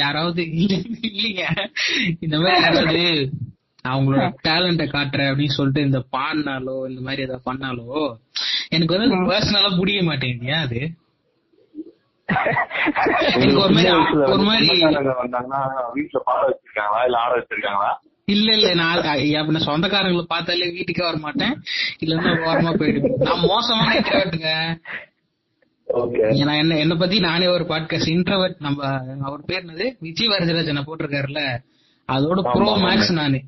[0.00, 1.44] யாராவது இல்லைங்க.
[2.20, 3.02] இந்த மாதிரி யாராவது
[3.84, 7.86] அவங்களோட டேலண்ட காட்டுறேன் அப்படின்னு சொல்லிட்டு இந்த பாடினாலோ இந்த மாதிரி ஏதாவது பண்ணாலோ
[8.70, 10.80] எனக்கு வந்து பர்சனலா புரிய மாட்டேங்குது ஏன் அது?
[13.42, 13.62] எனக்கு
[14.28, 14.66] ஒரு மாதிரி
[15.94, 17.00] வீட்டுல பாட வச்சிருக்காங்களா?
[17.06, 17.90] இல்ல ஆட வச்சிருக்காங்களா?
[18.28, 18.68] இல்ல இல்ல.
[18.74, 19.02] நான்
[19.48, 21.54] நான் சொந்தக்காரங்களை பார்த்தாலே வீட்டுக்கே வர மாட்டேன்
[22.02, 23.18] இல்லன்னா ஓரமா போயிடுவேன்.
[23.26, 24.52] நான் மோசமான இன்ட்ரவர்ட்டுங்க
[25.88, 28.78] ஓகே நான் என்ன என்ன பத்தி நானே ஒரு பாட்காஸ்ட் இன்ட்ரவர்ட் நம்ம
[29.26, 29.86] அவர் பேர் என்னது?
[30.00, 31.42] விஜய் வரதராஜனை போட்டிருக்காருல்ல.
[32.08, 33.40] அதோட ப்ரோ மேக்ஸ் நானு.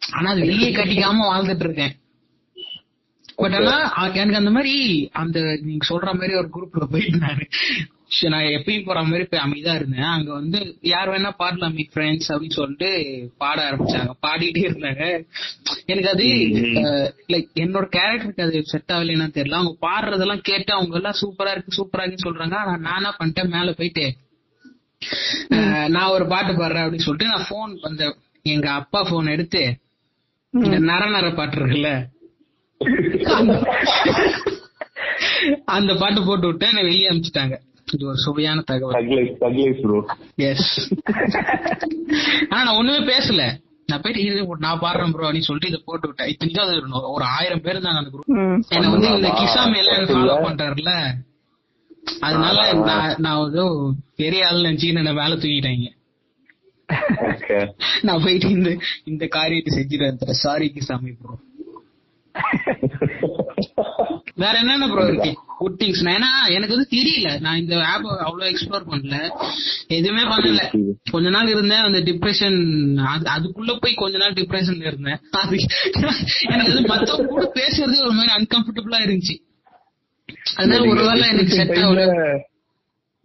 [0.00, 1.94] ஆனா அது வெளியே கட்டிக்காம வாழ்ந்துட்டு இருக்கேன்
[3.36, 3.74] பட் ஆனா
[4.14, 4.74] எனக்கு அந்த மாதிரி
[5.12, 7.46] அந்த நீங்க சொல்ற மாதிரி ஒரு குரூப்ல போயிட்டு நானு
[8.32, 10.06] நான் எப்பயும் போற மாதிரி போய் அமைதியா இருந்தேன்.
[10.12, 10.60] அங்க வந்து
[10.92, 12.88] யார் வேணா பாடலாம் மீ ஃப்ரெண்ட்ஸ் அப்படின்னு சொல்லிட்டு
[13.42, 14.12] பாட ஆரம்பிச்சாங்க.
[14.26, 15.02] பாடிட்டே இருந்தாங்க.
[15.86, 16.26] எனக்கு அது
[17.32, 19.58] லைக் என்னோட கேரக்டருக்கு அது செட் ஆகலைன்னு தெரியல.
[19.60, 22.56] அவங்க பாடுறதெல்லாம் கேட்டு அவங்க எல்லாம் சூப்பரா இருக்கு சூப்பரா இருக்குன்னு சொல்றாங்க.
[22.62, 24.06] ஆனா நானா பண்ணிட்டேன் மேல போயிட்டு
[25.96, 28.04] நான் ஒரு பாட்டு பாடுறேன் அப்படின்னு சொல்லிட்டு நான் போன் அந்த
[28.54, 29.62] எங்க அப்பா போன் எடுத்து
[30.50, 32.06] நர நர பாட்டு இருக்குல்ல
[35.64, 37.58] அந்த- பாட்டு போட்டு விட்டு என்னை வெளியே அனுப்பிச்சிட்டாங்க.
[37.92, 39.06] இது ஒரு சுவையான தகவல்.
[40.36, 40.92] எஸ்
[42.48, 43.58] ஆனா நான் ஒண்ணுமே பேசல.
[43.86, 46.28] நான் போயிட்டு இது நான் பாடுறேன் ப்ரோ அப்படின்னு சொல்லிட்டு இதை போட்டு விட்டேன்.
[46.28, 48.64] இத்தனைக்கும் அது ஒரு- ஒரு ஆயிரம் பேர் இருந்தாங்க அந்த குரூப்.
[48.68, 51.12] என்ன வந்து இந்த கிசாமி எல்லாம் ஃபாலோ பண்றாருல
[52.20, 55.96] அதனால நான் நான் வந்து பெரிய ஆள் நினைச்சு என்ன வேலை தூக்கிட்டாங்க.
[58.02, 58.70] நான் போயிட்டு இந்த
[59.04, 61.34] இந்த காரியத்தை செஞ்சுட்டு சாரி கிசாமி ப்ரோ
[64.36, 65.30] வேற என்னென்ன ப்ரோ இருக்கு?
[65.58, 67.28] குட் திங்ஸ் ஏன்னா எனக்கு வந்து தெரியல.
[67.40, 69.16] நான் இந்த ஆப் அவ்வளவு எக்ஸ்ப்ளோர் பண்ணல.
[69.88, 70.62] எதுவுமே பண்ணல.
[71.10, 72.58] கொஞ்ச நாள் இருந்தேன் அந்த டிப்ரெஷன்
[73.34, 75.18] அதுக்குள்ள போய் கொஞ்ச நாள் டிப்ரெஷன்ல இருந்தேன்.
[76.44, 79.36] எனக்கு அது மத்தவங்க கூட பேசுறதே ஒரு மாதிரி அன்கம்ஃபர்டபுளா இருந்துச்சு.
[80.56, 82.04] அதனால ஒருவேளை எனக்கு செட் ஆகல.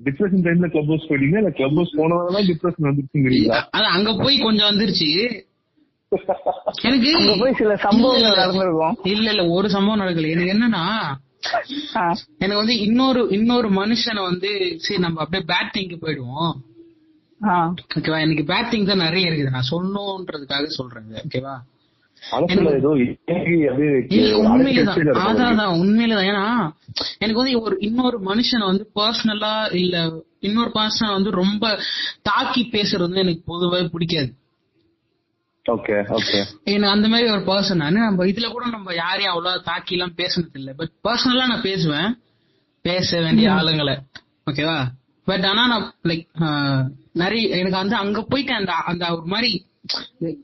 [0.03, 1.37] டிப்ரெஷன் டைம்ல கிளப் ஹவுஸ் போயிட்டீங்க?
[1.37, 3.63] இல்ல கிளப் ஹவுஸ் போனதால டிப்ரெஷன் வந்துருச்சுங்கிறீங்களா?
[3.71, 5.41] அது அங்க போய் கொஞ்சம் வந்துருச்சு.
[6.81, 8.97] எனக்கு போய் சில சம்பவங்கள் நடந்திருக்கும்.
[9.03, 10.29] இல்ல இல்ல ஒரு சம்பவம் நடக்கல.
[10.29, 10.85] எனக்கு என்னன்னா.
[12.37, 16.53] எனக்கு வந்து இன்னொரு இன்னொரு மனுஷனை வந்து சரி நம்ம அப்படியே பேட் திங்க் போயிடுவோம்.
[17.43, 17.73] ஆ.
[17.95, 19.49] ஓகேவா எனக்கு பேட் திங் தான் நிறைய இருக்குது.
[19.49, 21.53] நான் சொல்லணுன்றதுக்காக சொல்றேன் இது, ஓகேவா
[24.47, 26.45] உண்மையிலதான் உண்மையிலதான் ஏன்னா
[27.17, 29.95] எனக்கு வந்து ஒரு இன்னொரு மனுஷனை வந்து பர்சனலா இல்ல
[30.39, 31.63] இன்னொரு பர்சனை வந்து ரொம்ப
[32.21, 34.31] தாக்கி பேசுறது வந்து எனக்கு பொதுவாக பிடிக்காது.
[35.65, 39.93] ஓகே ஓகே எனக்கு அந்த மாதிரி ஒரு பர்சன் நானு நம்ம இதுல கூட நம்ம யாரையும் அவ்வளவு தாக்கி
[39.95, 40.73] எல்லாம் பேசுனது இல்ல.
[40.73, 42.09] பட் பர்சனலா நான் பேசுவேன்.
[42.85, 43.95] பேச வேண்டிய ஆளுங்களை.
[44.51, 44.79] ஓகேவா
[45.27, 46.25] பட் ஆனா நான் லைக்
[47.13, 49.51] நிறைய எனக்கு வந்து அங்க போயிட்டு அந்த அந்த ஒரு மாதிரி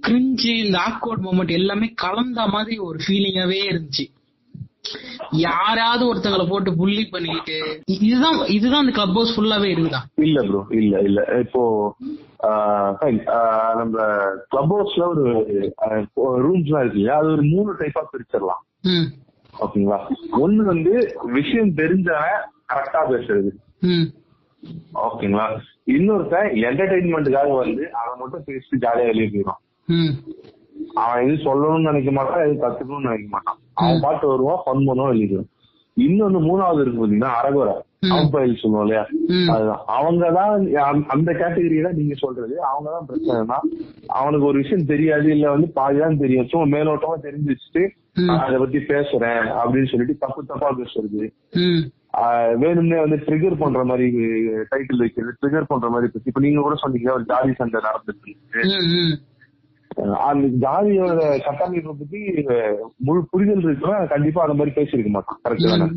[0.08, 4.06] கிரிஞ்சு இந்த ஆக்வர்ட் மூமெண்ட் எல்லாமே கலந்த மாதிரி ஒரு ஃபீலிங்காவே இருந்துச்சு.
[5.32, 10.00] யாராவது ஒருத்தங்களை போட்டு புள்ளி பண்ணிக்கிட்டு இதுதான் இதுதான் அந்த கிளப் ஹவுஸ் ஃபுல்லாவே இருக்குதா?
[10.16, 11.22] இல்ல ப்ரோ இல்ல இல்ல.
[11.40, 11.64] இப்போ
[13.76, 14.06] நம்ம
[14.50, 15.24] கிளப் ஹவுஸ்ல ஒரு
[16.46, 18.64] ரூம்ஸ் எல்லாம் இருக்கு அது ஒரு மூணு டைப்பா பிரிச்சிடலாம்.
[18.82, 19.08] ம்.
[19.60, 20.00] ஓகேங்களா?
[20.32, 20.94] ஒண்ணு வந்து
[21.24, 22.42] விஷயம் தெரிஞ்சவன்
[22.74, 23.52] கரெக்டா பேசுறது.
[25.08, 25.48] ஓகேங்களா?
[25.90, 30.10] இன்னொருத்தன் என்டர்டைன்மெண்ட்டுக்காக வந்து அவன் மட்டும் பேசிட்டு ஜாலியா வெளியே போயிடும் ம்.
[30.94, 33.58] அவன் எது சொல்லணும்னு நினைக்க மாட்டான் எது கத்துக்கணும்னு நினைக்க மாட்டான்.
[33.74, 35.40] அவன் பாட்டு வருவான் ஃபன் பண்ணுவான் வெளியே
[35.98, 37.74] இன்னொன்னு மூணாவது இருக்கு பாத்தீங்கன்னா அரகுரை
[38.06, 39.08] அம்பைல் சொல்லுவோம் இல்லையா.
[39.54, 39.82] அதுதான்.
[39.88, 40.74] அவங்கதான்
[41.08, 42.58] அந்த- கேட்டகரி தான் நீங்க சொல்றது.
[42.62, 43.58] அவங்கதான் பிரச்சனைனா
[44.08, 46.48] அவனுக்கு ஒரு விஷயம் தெரியாது இல்ல வந்து பாதிதான் தெரியும்.
[46.48, 47.90] சும்மா மேலோட்டமா தெரிஞ்சு வச்சுட்டு
[48.40, 51.32] அதை பத்தி பேசுறேன் அப்படின்னு சொல்லிட்டு தப்பு தப்பா பேசுறது.
[52.62, 54.08] வேணும்னே வந்து ட்ரிகர் பண்ற மாதிரி
[54.72, 58.32] டைட்டில் வைக்கிறது ட்ரிகர் பண்ற மாதிரி இப்ப நீங்க கூட சொன்னீங்க ஒரு ஜாதி சண்டை நடந்துருக்கு.
[60.28, 62.20] அந்த ஜாதியோட கட்டமைப்பை பத்தி
[63.08, 65.88] முழு புரிதல் இருக்குன்னா கண்டிப்பா அந்த மாதிரி பேசியிருக்க மாட்டான் கரெக்ட் தானே?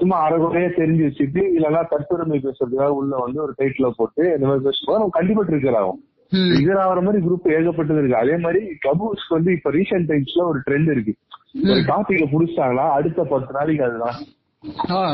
[0.00, 5.00] சும்மா அரைகுறையா தெரிஞ்சு வச்சுட்டு இல்லைன்னா தற்பெருமை பேசுறதுக்காக உள்ள வந்து ஒரு டைட்டில போட்டு இந்த மாதிரி பேசும்போது
[5.00, 6.00] நம்ம கண்டிப்பா ட்ரிகர் ஆகும்.
[6.32, 8.22] ட்ரிகர் ஆகிற மாதிரி குரூப் ஏகப்பட்டது இருக்கு.
[8.22, 11.14] அதே மாதிரி கிளப் ஹவுஸ்க்கு வந்து இப்ப ரீசெண்ட் டைம்ஸ்ல ஒரு ட்ரெண்ட் இருக்கு.
[11.54, 14.18] ஒரு டாபிக்க புடிச்சிட்டாங்கன்னா அடுத்த பத்து நாளைக்கு அதுதான்.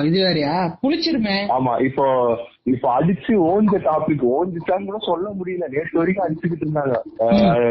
[0.05, 0.55] இது வேறயா?
[0.83, 2.05] புளிச்சிருமே ஆமா இப்போ
[2.63, 5.67] இப்போ அடிச்சு ஓஞ்ச டாபிக் ஓஞ்சிச்சான்னு கூட சொல்ல முடியல.
[5.75, 6.97] நேற்று வரைக்கும் அடிச்சுக்கிட்டு இருந்தாங்க.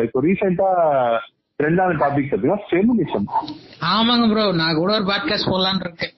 [0.03, 0.69] இப்போ ரீசெண்டா
[1.59, 3.27] ரெண்டாவது டாபிக் பார்த்தீங்கன்னா ஃபெமினிசம்
[3.93, 6.13] ஆமாங்க ப்ரோ நான் கூட ஒரு பாட்காஸ்ட் போடலான்னு இருக்கேன்.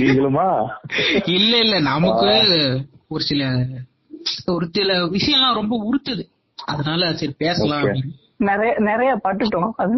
[0.00, 0.46] நீங்களுமா?
[1.38, 2.32] இல்ல இல்ல நமக்கு
[3.08, 3.44] ஒரு சில
[4.46, 6.24] ஒரு சில விஷயம்லாம் ரொம்ப உறுத்துது.
[6.58, 7.84] அதனால சரி பேசலாம்.
[7.84, 8.12] அப்படின்னு.
[8.42, 9.70] நிறைய நிறைய பட்டுட்டோம்.
[9.76, 9.94] அது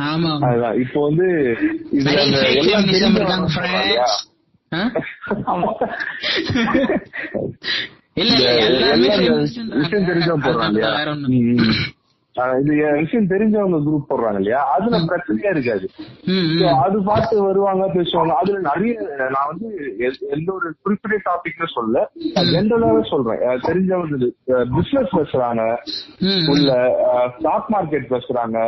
[0.00, 0.48] ஆமா ஆமா.
[0.48, 0.78] அதுதான்.
[0.80, 1.26] இப்போ வந்து
[1.92, 2.88] இதுல எல்லாம்?
[5.46, 5.70] ஆமா.
[8.14, 10.80] இல்ல எல்லாம் விஷயம் தெரிஞ்சவங்க போடுறாங்க
[12.60, 15.86] இது விஷயம் தெரிஞ்சவங்க குரூப் போடுறாங்க இல்லையா அதுல பிரச்சனையா இருக்காது.
[16.84, 18.32] அது பார்த்து வருவாங்க பேசுவாங்க.
[18.42, 18.94] அதுல நிறைய
[19.34, 19.68] நான் வந்து
[20.36, 22.04] எந்த ஒரு குறிப்பிட்ட டாபிக்னு சொல்ல
[22.54, 23.42] ஜென்ரலாவே சொல்றேன்.
[23.68, 24.30] தெரிஞ்சவங்க
[24.76, 25.62] பிசினஸ் பேசுறாங்க.
[26.54, 26.70] உள்ள
[27.36, 28.58] ஸ்டாக் மார்க்கெட் பேசுறாங்க.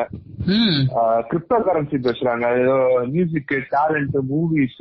[1.30, 2.46] கிரிப்டோ கரன்சி பேசுறாங்க.
[2.62, 2.76] ஏதோ
[3.16, 4.80] music talent movies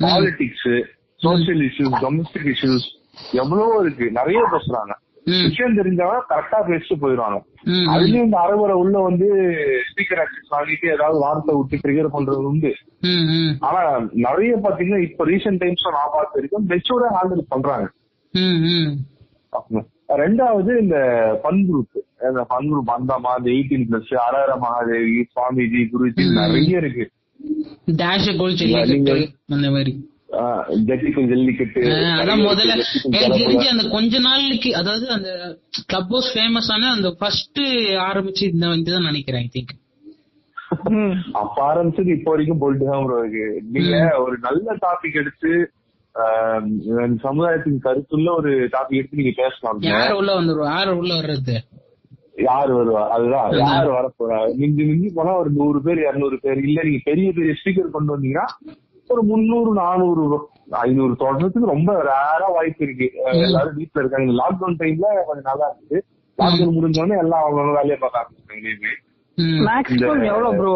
[0.00, 0.72] politics
[1.24, 2.86] social issues domestic issues
[3.40, 4.06] எவ்வளவோ இருக்கு.
[4.20, 4.92] நிறைய பேசுறாங்க.
[5.24, 7.38] விஷயம் தெரிஞ்சவங்க கரெக்டா பேசிட்டு போயிடுவாங்க.
[7.92, 9.26] அதுலயும் இந்த அரைவரை உள்ள வந்து
[9.88, 12.72] ஸ்பீக்கர் ஆக்சஸ் வாங்கிட்டு ஏதாவது வார்த்தை விட்டு ட்ரிகர் பண்றது உண்டு.
[13.68, 13.80] ஆனா
[14.26, 17.86] நிறைய பாத்தீங்கன்னா இப்ப ரீசெண்ட் டைம்ஸ்ல நான் பார்த்து இருக்கேன் மெச்சூர்டா ஹேண்டில் பண்றாங்க.
[20.22, 20.96] ரெண்டாவது இந்த
[21.42, 27.04] ஃபன் குரூப் இந்த ஃபன் குரூப் அந்தமா இந்த எயிட்டீன் பிளஸ் அரர மகாதேவி சுவாமிஜி குருஜி நிறைய இருக்கு.
[30.88, 31.80] ஜட்டிக்கும் ஜல்லிக்கட்டு
[32.20, 32.74] அதான் முதல்ல.
[33.16, 33.66] எனக்கு தெரிஞ்சு.
[33.74, 35.30] அந்த கொஞ்ச நாளைக்கு அதாவது அந்த
[35.90, 37.60] கிளப் ஹவுஸ் ஃபேமஸ் ஆன அந்த ஃபர்ஸ்ட்
[38.08, 39.74] ஆரம்பிச்சு இந்த இதுதான் நினைக்கிறேன் ஐ திங்க்.
[41.40, 43.44] அப்ப ஆரம்பிச்சது இப்போ வரைக்கும் போயிட்டு தான் bro இருக்கு.
[43.74, 45.52] நீங்க ஒரு நல்ல டாபிக் எடுத்து
[47.24, 49.78] சமுதாயத்துக்கு கருத்துள்ள ஒரு டாபிக் எடுத்து நீங்க பேசலாம்.
[49.92, 50.70] யார் உள்ள வந்துருவா?
[50.76, 51.56] யார் உள்ள வர்றது?
[52.48, 53.02] யார் வருவா?
[53.14, 53.48] அதுதான்.
[53.64, 56.60] யார் வர போறா மிஞ்சி மிஞ்சி போனா ஒரு நூறு பேர் இருநூறு பேர்.
[56.68, 58.46] இல்ல நீங்க பெரிய பெரிய ஸ்பீக்கர் கொண்டு வந்தீங்கன்னா
[59.08, 60.24] ஒரு முந்நூறு நானூறு
[60.70, 63.06] ஐநூறு தொடர்றதுக்கு ரொம்ப ரேரா வாய்ப்பு இருக்கு.
[63.46, 64.32] எல்லாரும் வீட்டுல இருக்காங்க.
[64.40, 65.98] லாக்டவுன் டைம்ல கொஞ்சம் நல்லா இருக்கு
[66.38, 68.40] லாக்டவுன் முடிஞ்சோடனே எல்லாம் அவங்க வேலையை பார்க்க.
[69.68, 70.74] மேக்ஸிமம் எவ்வளவு ப்ரோ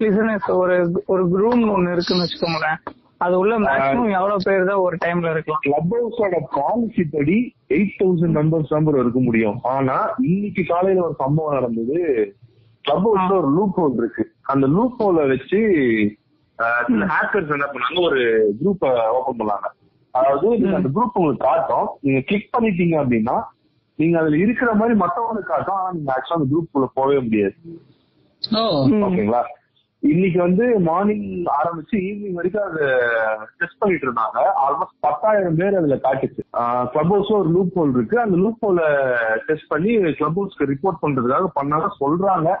[0.00, 2.78] பிசினஸ் ஒரு ஒரு ரூம் ஒண்ணு இருக்குன்னு வச்சுக்கோங்களேன்.
[3.16, 5.60] அது உள்ள மேக்ஸிமம் எவ்வளவு பேர் தான் ஒரு டைம்ல இருக்கலாம்.
[5.60, 9.58] கிளப் ஹவுஸோட பாலிசி படி எயிட் தௌசண்ட் மெம்பர்ஸ் நம்பர் இருக்க முடியும்.
[9.74, 11.98] ஆனா இன்னைக்கு காலையில ஒரு சம்பவம் நடந்தது.
[12.84, 14.24] கிளப் ஹவுஸ்ல ஒரு லூப் ஹோல் இருக்கு.
[14.42, 15.60] அந்த லூப் ஹோல வச்சு
[16.58, 19.68] ஹேக்கர்ஸ் என்ன பண்ணாங்க ஒரு குரூப் ஓபன் பண்ணாங்க.
[20.10, 21.88] அதாவது நீங்க அந்த குரூப் உங்களுக்கு காட்டும்.
[22.00, 23.42] நீங்க கிளிக் பண்ணிட்டீங்க அப்படின்னா
[23.94, 25.74] நீங்க அதுல இருக்கிற மாதிரி மத்தவங்களுக்கு காட்டும்.
[25.74, 27.54] ஆனா நீங்க ஆக்சுவலா அந்த குரூப் குள்ள போகவே முடியாது.
[28.52, 28.86] ஓ.
[28.86, 29.42] ஓகேங்களா?
[29.98, 32.98] இன்னைக்கு வந்து மார்னிங் ஆரம்பிச்சு ஈவினிங் வரைக்கும் அது
[33.58, 34.38] டெஸ்ட் பண்ணிட்டு இருந்தாங்க.
[34.66, 36.42] ஆல்மோஸ்ட் பத்தாயிரம் பேர் அதுல காட்டுச்சு.
[36.92, 38.20] கிளப் ஹவுஸ்ல ஒரு லூப் ஹோல் இருக்கு.
[38.20, 38.80] அந்த லூப் ஹோல
[39.46, 42.56] டெஸ்ட் பண்ணி கிளப் ஹவுஸ்க்கு ரிப்போர்ட் பண்றதுக்காக பண்ணாங்க சொல்றாங்க.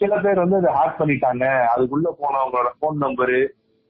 [0.00, 1.44] சில பேர் வந்து அதை ஹேக் பண்ணிட்டாங்க.
[1.74, 3.40] அதுக்குள்ள போனவங்களோட போன் நம்பரு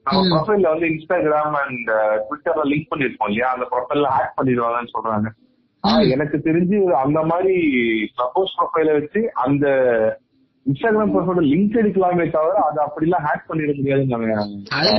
[0.06, 0.22] நம்ம.
[0.32, 1.90] ப்ரொஃபைல்ல வந்து இன்ஸ்டாகிராம் அண்ட்
[2.24, 3.48] ட்விட்டர்ல லிங்க் பண்ணிருப்போம் இல்லையா?
[3.54, 5.28] அந்த ப்ரொஃபைல்ல ஹேக் பண்ணிடுவாங்கன்னு சொல்றாங்க.
[6.14, 7.54] எனக்கு தெரிஞ்சு அந்த மாதிரி
[8.18, 9.66] சப்போஸ் ப்ரொஃபைல வச்சு அந்த
[10.66, 14.34] இன்ஸ்டாகிராம் ப்ரொஃபைல லிங்க் எடுக்கலாமே தவிர அதை அப்படிலாம் ஹேக் பண்ணிட முடியாதுன்னு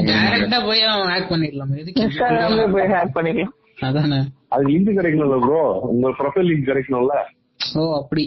[0.09, 1.75] டைரக்டா போய் ஹேக் பண்ணிடலாம்.
[1.81, 4.19] எதுக்கு இன்ஸ்டாகிராம்ல போய் ஹேக் பண்ணிக்கலாம் அதானே.
[4.49, 5.61] அது லிங்க் கிடைக்கணும்ல ப்ரோ
[5.93, 7.15] உங்க ப்ரொஃபைல் லிங்க் கிடைக்கணும்ல.
[7.75, 8.25] ஓ அப்படி.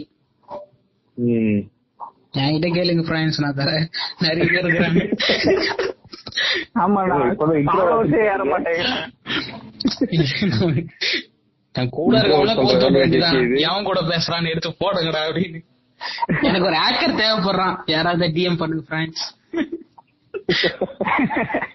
[1.17, 1.61] ம்.
[2.33, 3.85] என்கிட்ட கேளுங்க ஃப்ரெண்ட்ஸ் நான் தரேன்.
[4.19, 5.01] நிறைய பேர் இருக்கிறாங்க.
[6.79, 7.01] ஆமா
[11.75, 12.19] நான் கூட.
[13.67, 15.59] எவன் கூட பேசுறான்னு எடுத்து போடுங்கடா அப்படின்னு.
[16.41, 17.77] எனக்கு ஒரு ஹேக்கர் தேவைப்படுறான்.
[17.85, 19.25] யாராவது டிஎம் பண்ணுங்க ஃப்ரெண்ட்ஸ்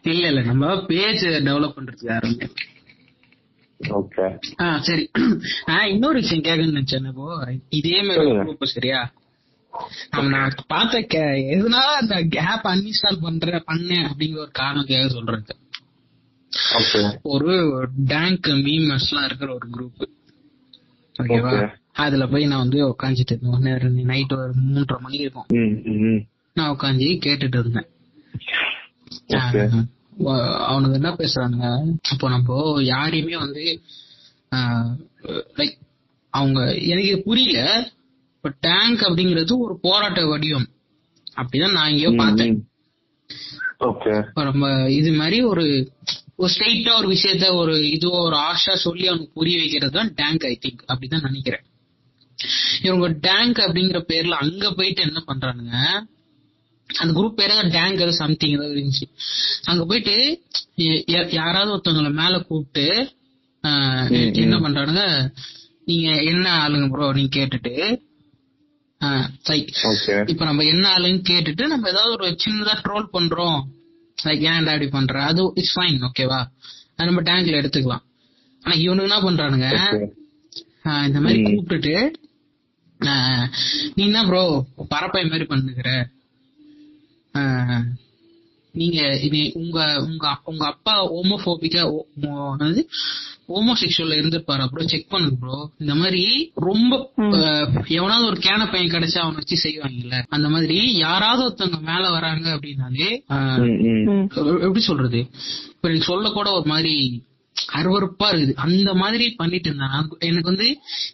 [0.02, 2.44] இல்ல இல்ல நம்ம பேஜ் டெவலப் பண்றதுக்கு யாரும் இல்ல.
[3.80, 4.26] ஓகே
[4.60, 5.10] ஆ சரி.
[5.88, 7.26] இன்னொரு விஷயம் கேட்கணும்னு நினைச்சேன் இப்போ
[7.68, 9.00] இதே மாதிரி சரியா?
[10.30, 10.98] நான் பார்த்த
[11.56, 15.44] எதனால அந்த கேப் அன்இன்ஸ்டால் பண்ற பண்ணேன் அப்படிங்கிற ஒரு காரணத்துக்காக சொல்றேன்.
[17.22, 20.08] ஒரு டேங்க் மீமஸ் எல்லாம் இருக்கிற ஒரு குரூப்
[21.18, 21.68] ஓகேவா.
[21.92, 24.04] அதுல போய் நான் வந்து உட்காந்துட்டு இருந்தேன்.
[24.04, 25.46] நைட் ஒரு மூன்றரை மணி இருக்கும்.
[26.54, 27.88] நான் உட்காந்து கேட்டுட்டு இருந்தேன்.
[30.68, 31.66] அவனுங்க என்ன பேசுறானுங்க?
[32.12, 33.80] இப்போ நம்ம யாரையுமே வந்து
[35.56, 35.76] லைக்
[36.30, 37.90] அவங்க எனக்கு புரியல.
[38.44, 40.64] இப்ப டேங்க் அப்படிங்கிறது ஒரு போராட்ட வடிவம்.
[41.40, 42.56] அப்படிதான் நான் எங்கேயோ பார்த்தேன்.
[44.48, 45.64] நம்ம இது மாதிரி ஒரு
[46.40, 50.54] ஒரு ஸ்ட்ரெயிட்டா ஒரு விஷயத்த ஒரு இதுவோ ஒரு ஆஷா சொல்லி அவனுக்கு புரிய வைக்கிறது தான் டேங்க் ஐ
[50.64, 51.64] திங்க் அப்படிதான் நினைக்கிறேன்.
[52.82, 55.76] இவங்க டேங்க் அப்படிங்கிற பேர்ல அங்க போயிட்டு என்ன பண்றானுங்க?
[56.88, 59.06] அந்த குரூப் பேர் ஏதாவது டேங்க் ஏதோ சம்திங் ஏதாவது இருந்துச்சு.
[59.64, 60.16] அங்க போயிட்டு
[61.38, 62.86] யாராவது ஒருத்தவங்கள மேல கூப்பிட்டு
[64.40, 64.56] என்ன.
[64.66, 65.04] பண்றானுங்க?
[65.84, 67.74] நீங்க என்ன ஆளுங்க ப்ரோ நீங்க கேட்டுட்டு
[69.48, 69.68] லைக்
[70.32, 73.60] இப்ப நம்ம என்ன ஆளுன்னு கேட்டுட்டு நம்ம ஏதாவது ஒரு சின்னதா ட்ரோல் பண்றோம்.
[74.18, 75.14] லைக் ஏன்டா அப்படி பண்ற?
[75.30, 76.40] அது இட்ஸ் ஃபைன் ஓகேவா
[76.96, 78.04] அது நம்ம டேங்க்ல எடுத்துக்கலாம்.
[78.64, 79.68] ஆனா இவனுங்க என்ன பண்றானுங்க?
[81.06, 81.40] இந்த மாதிரி.
[81.46, 81.94] கூப்பிட்டுட்டு
[83.94, 84.42] நீ என்ன ப்ரோ
[84.92, 85.88] பரப்பை மாதிரி பண்ணுகிற?
[88.74, 91.82] நீங்க இது உங்க உங்க உங்க அப்பா ஹோமோபோபிக்கா
[93.50, 94.64] ஹோமோசெக்சுவல்ல இருந்திருப்பாரு.
[94.66, 96.22] அப்புறம் செக் பண்ணுங்க ப்ரோ இந்த மாதிரி
[96.68, 96.92] ரொம்ப
[97.98, 100.18] எவனாவது ஒரு கேன பையன் கிடைச்சா அவனை வச்சு செய்வாங்கல்ல.
[100.36, 103.10] அந்த மாதிரி யாராவது ஒருத்தவங்க மேல வராங்க அப்படின்னாலே
[104.66, 105.20] எப்படி சொல்றது?
[105.74, 106.96] இப்ப எனக்கு சொல்ல கூட ஒரு மாதிரி
[107.78, 108.54] அருவருப்பா இருக்குது.
[108.64, 110.66] அந்த மாதிரி பண்ணிட்டு இருந்தாங்க எனக்கு வந்து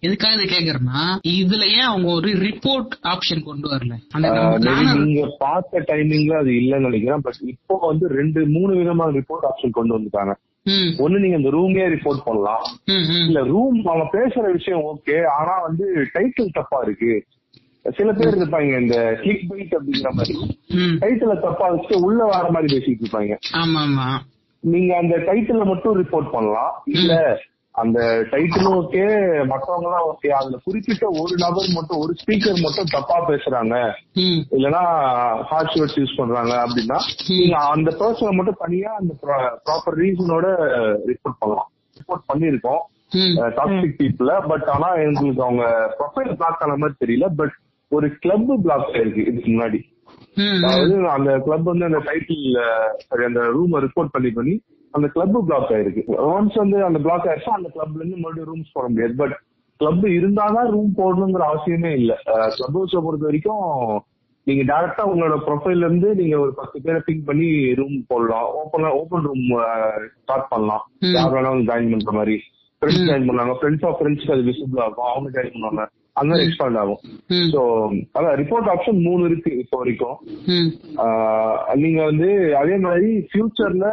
[0.07, 1.01] எதுக்காக இதை கேக்குறேன்னா
[1.33, 3.95] இதுல ஏன் அவங்க ஒரு ரிப்போர்ட் ஆப்ஷன் கொண்டு வரல?
[5.05, 7.25] நீங்க பார்த்த டைமிங்ல அது இல்லைன்னு நினைக்கிறேன்.
[7.27, 10.35] பட் இப்போ வந்து ரெண்டு மூணு விதமான ரிப்போர்ட் ஆப்ஷன் கொண்டு வந்துட்டாங்க.
[11.05, 12.65] ஒண்ணு நீங்க இந்த ரூமே ரிப்போர்ட் பண்ணலாம்.
[13.27, 17.13] இல்ல ரூம் அவங்க பேசுற விஷயம் ஓகே ஆனா வந்து டைட்டில் தப்பா இருக்கு.
[17.97, 20.35] சில பேர் இருப்பாங்க இந்த கிளிக் பைட் அப்படிங்கிற மாதிரி.
[21.03, 23.35] டைட்டில தப்பா வச்சுட்டு உள்ள வர மாதிரி பேசிட்டு இருப்பாங்க.
[24.61, 26.75] நீங்க அந்த டைட்டில மட்டும் ரிப்போர்ட் பண்ணலாம்.
[26.85, 27.13] இல்ல
[27.75, 27.99] அந்த
[28.31, 29.03] டைட்டிலும் ஓகே
[29.47, 33.75] மத்தவங்க எல்லாம் ஓகே அதுல குறிப்பிட்ட ஒரு நபர் மட்டும் ஒரு ஸ்பீக்கர் மட்டும் தப்பா பேசுறாங்க.
[34.57, 34.83] இல்லனா
[35.51, 36.99] ஹார்ஷ் வேர்ட்ஸ் யூஸ் பண்றாங்க அப்படின்னா
[37.31, 39.15] நீங்க அந்த பர்சனை மட்டும் தனியா அந்த
[39.65, 40.47] ப்ராப்பர் ரீசனோட
[41.11, 41.71] ரிப்போர்ட் பண்ணலாம்.
[41.97, 42.83] ரிப்போர்ட் பண்ணிருக்கோம்
[43.59, 45.67] டாக்ஸிக் பீப்புள பட் ஆனா எங்களுக்கு அவங்க
[45.99, 47.29] ப்ரொஃபைல் பிளாக் ஆன மாதிரி தெரியல.
[47.37, 47.55] பட்
[47.93, 49.81] ஒரு கிளப் பிளாக் ஆயிருக்கு இதுக்கு முன்னாடி.
[50.65, 52.45] அதாவது அந்த கிளப் வந்து அந்த டைட்டில்
[53.07, 54.55] சரி அந்த ரூம் ரிப்போர்ட் பண்ணி பண்ணி
[54.91, 56.03] அந்த கிளப் பிளாக் ஆயிருக்கு.
[56.07, 59.15] ஒன்ஸ் வந்து அந்த பிளாக் ஆயிடுச்சா அந்த கிளப்ல இருந்து மறுபடியும் ரூம்ஸ் போட முடியாது.
[59.17, 59.39] பட்
[59.77, 62.17] கிளப் இருந்தாதான் ரூம் போடணுங்கிற அவசியமே இல்ல.
[62.25, 64.03] கிளப் ஹவுஸை பொறுத்த வரைக்கும்
[64.45, 68.45] நீங்க டைரக்டா உங்களோட ப்ரொஃபைல்ல இருந்து நீங்க ஒரு பத்து பேரை பிங்க் பண்ணி ரூம் போடலாம்.
[68.45, 69.63] ஓப்பன் ஓப்பன் ரூம்
[70.23, 70.91] ஸ்டார்ட் பண்ணலாம்.
[70.99, 72.41] யார் வேணாலும் ஜாயின் பண்ற மாதிரி.
[72.81, 75.05] ஃப்ரெண்ட்ஸ் ஜாயின் பண்ணாங்க ஃப்ரெண்ட்ஸ் ஆஃப் ஃப்ரெண்ட்ஸ்க்கு அது விசிபிள் ஆகும்.
[75.05, 75.89] அவங்க ஜாயின் பண்ணுவாங்க.
[76.19, 77.01] அந்த மாதிரி எக்ஸ்பாண்ட் ஆகும்.
[77.53, 77.61] சோ
[78.17, 80.17] அதான் ரிப்போர்ட் ஆப்ஷன் மூணு இருக்கு இப்போ வரைக்கும்.
[81.83, 82.29] நீங்க வந்து
[82.61, 83.89] அதே மாதிரி ஃபியூச்சர்ல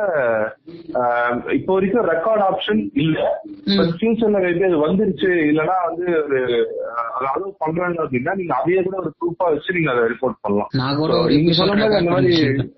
[1.57, 3.17] இப்போ வரைக்கும் ரெக்கார்ட் ஆப்ஷன் இல்ல.
[3.99, 6.39] ஃபியூச்சர்ல மேபி அது வந்துருச்சு இல்லனா வந்து ஒரு
[7.29, 10.71] அலோவ் பண்றாங்க அப்படின்னா நீங்க அதையே கூட ஒரு ப்ரூஃபா வச்சு நீங்க அதை ரிப்போர்ட் பண்ணலாம்.
[11.35, 12.71] நீங்க சொன்ன மாதிரி அந்த மாதிரி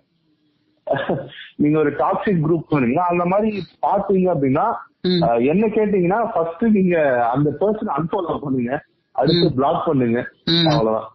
[1.61, 3.49] நீங்க ஒரு டாக்ஸிக் குரூப் சொன்னீங்க அந்த மாதிரி
[3.85, 4.65] பாத்தீங்க அப்படின்னா
[5.51, 6.95] என்ன கேட்டீங்கன்னா ஃபர்ஸ்ட் நீங்க
[7.33, 8.71] அந்த பர்சன் அன்ஃபாலோ பண்ணுங்க.
[9.17, 10.19] அடுத்து பிளாக் பண்ணுங்க.
[10.71, 11.07] அவ்வளவுதான்.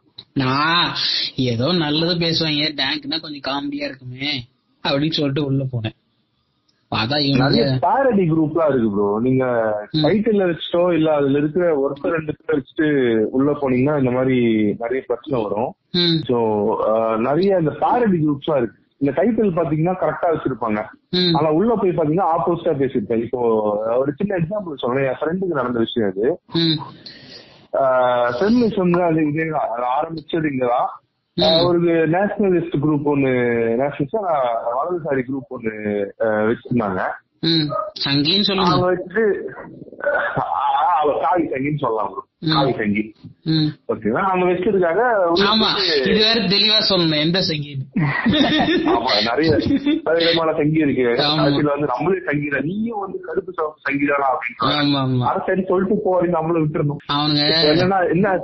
[0.42, 0.92] நான்
[1.52, 2.68] ஏதோ நல்லது பேசுவாங்க.
[2.80, 4.30] டேங்க்னா கொஞ்சம் காமெடியா இருக்குமே
[4.84, 5.96] அப்படின்னு சொல்லிட்டு உள்ள போனேன்.
[6.92, 9.44] அதான் நிறைய பேரடி குரூப்லாம் இருக்கு ப்ரோ நீங்க.
[10.04, 12.88] டைட்டில் வச்சுட்டோ இல்ல அதுல இருக்கிற ஒருத்தர் ரெண்டு பேர் வச்சுட்டு
[13.36, 14.36] உள்ள போனீங்கன்னா இந்த மாதிரி
[14.82, 15.70] நிறைய பிரச்சனை வரும்.
[16.28, 16.36] சோ
[17.28, 18.78] நிறைய இந்த பேரடி குரூப்ஸ்லாம் இருக்கு.
[19.00, 20.80] இந்த டைட்டில் பாத்தீங்கன்னா கரெக்டா வச்சிருப்பாங்க.
[21.38, 23.40] ஆனா உள்ள போய் பாத்தீங்கன்னா ஆப்போசிட்டா பேசிருப்பேன் இப்போ
[24.00, 25.08] ஒரு சின்ன எக்ஸாம்பிள் சொல்றேன்.
[25.10, 26.76] என் ஃப்ரெண்டுக்கு நடந்த விஷயம் ம்,
[28.36, 29.68] ஃபெமினிசம் அது இதே தான்.
[29.68, 30.90] அது ஆரம்பிச்சது இங்கதான்
[31.66, 31.78] ஒரு
[32.14, 33.30] நேஷனலிஸ்ட் குரூப் ஒன்னு
[33.80, 34.22] நேஷனலிஸ்டா
[34.76, 35.74] வலதுசாரி குரூப் ஒன்னு
[36.48, 37.02] வச்சிருந்தாங்க.
[38.04, 38.72] சங்கின்னு சொல்லுங்க.
[38.72, 38.90] அவங்க
[41.00, 42.12] அவ காவி சங்கின்னு சொல்லலாம்.
[42.52, 43.14] காவி சங்கி.
[43.92, 44.22] ஓகேவா?
[44.22, 45.02] அவங்க வச்சிருக்காங்க
[45.32, 45.68] உள்ள ஆமா.
[45.98, 47.38] இது வேற தெளிவா சொல்லணும் எந்த
[48.92, 49.50] ஆமா நிறைய
[50.04, 51.02] பல விதமான சங்கி இருக்கு.
[51.38, 53.52] அதுல வந்து நம்மளே சங்கீதா நீயும் வந்து கருப்பு
[53.86, 56.98] சங்கீதானா அப்படின்னு அதை சரி சொல்லிட்டு போ அப்படின்னு நம்மளும் விட்டுறணும்.
[57.12, 57.42] அவனுங்க.
[57.72, 58.38] என்னன்னா என்ன.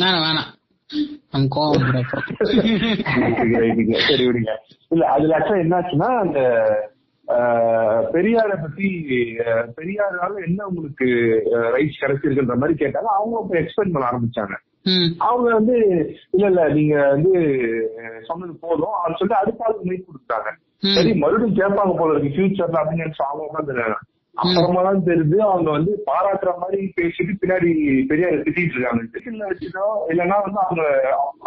[0.00, 0.50] வேணாம் வேணாம்.
[4.08, 4.52] சரி விடுங்க.
[4.88, 6.38] இல்ல அதுல ஆக்சுவலா என்னாச்சுன்னா அந்த
[8.14, 8.88] பெரியாரை பத்தி
[9.76, 11.06] பெரியாரால என்ன உங்களுக்கு
[11.74, 13.10] ரைட்ஸ் கிடைச்சிருக்குன்ற மாதிரி கேட்டாங்க.
[13.18, 14.56] அவங்க அப்ப எக்ஸ்பிளைன் பண்ண ஆரம்பிச்சாங்க.
[15.18, 15.76] அவங்க வந்து
[16.30, 17.32] இல்ல இல்ல நீங்க வந்து
[18.22, 18.96] சொன்னது போதும்.
[18.98, 20.50] அப்படின்னு சொல்லிட்டு அடுத்த ஆளுக்கு மீட் கொடுத்தாங்க.
[20.94, 22.36] சரி மறுபடியும் கேட்பாங்க போல இருக்கு.
[22.36, 24.00] ஃபியூச்சர்ல அப்படின்னு நினைச்சு அவங்க உட்காந்துருக்காங்க
[24.34, 27.70] அப்புறமா தான் தெரியுது அவங்க வந்து பாராட்டுற மாதிரி பேசிட்டு பின்னாடி
[28.06, 29.02] பெரியார் திட்டிட்டு இருக்காங்க.
[30.12, 30.84] இல்லைன்னா வந்து அவங்க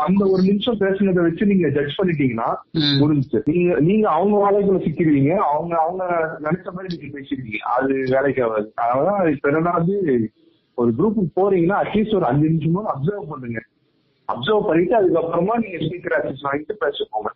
[0.05, 2.49] அந்த ஒரு நிமிஷம் பேசுனதை வச்சு நீங்க ஜட்ஜ் பண்ணிட்டீங்கன்னா.
[3.01, 6.03] முடிஞ்சுச்சு நீங்க நீங்க அவங்க வேலைக்குள்ள சிக்கிடுவீங்க அவங்க அவங்க
[6.39, 7.61] நினைச்ச மாதிரி நீங்க பேசிடுவீங்க.
[7.75, 8.69] அது வேலைக்கு ஆகாது.
[8.75, 9.73] அதனால இப்ப என்னன்னா
[10.77, 13.59] ஒரு குரூப்புக்கு போறீங்கன்னா அட்லீஸ்ட் ஒரு அஞ்சு நிமிஷமும் அப்சர்வ் பண்ணுங்க.
[14.29, 17.29] அப்சர்வ் பண்ணிட்டு அதுக்கப்புறமா நீங்க ஸ்பீக்கர் ஆக்சஸ் வாங்கிட்டு பேச போங்க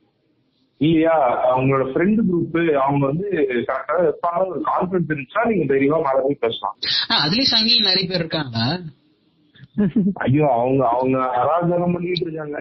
[0.81, 1.15] இல்லையா?
[1.51, 3.27] அவங்களோட ஃப்ரெண்ட் குரூப் அவங்க வந்து
[3.67, 6.75] கரெக்டா வைப்பாங்க ஒரு கான்பிடன்ஸ் இருந்துச்சா நீங்க தைரியமா மேல போய் பேசலாம்.
[7.21, 8.67] அதுலயும் சங்கி நிறைய பேர் இருக்காங்களா
[10.25, 12.57] ஐயோ அவங்க அவங்க அராஜகம் பண்ணிட்டு இருக்காங்க.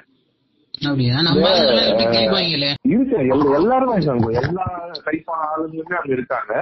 [3.58, 4.28] எல்லாருமே இருக்காங்க.
[4.40, 4.66] எல்லா
[5.06, 6.52] டைப்பான ஆளுங்களுமே அங்க இருக்காங்க.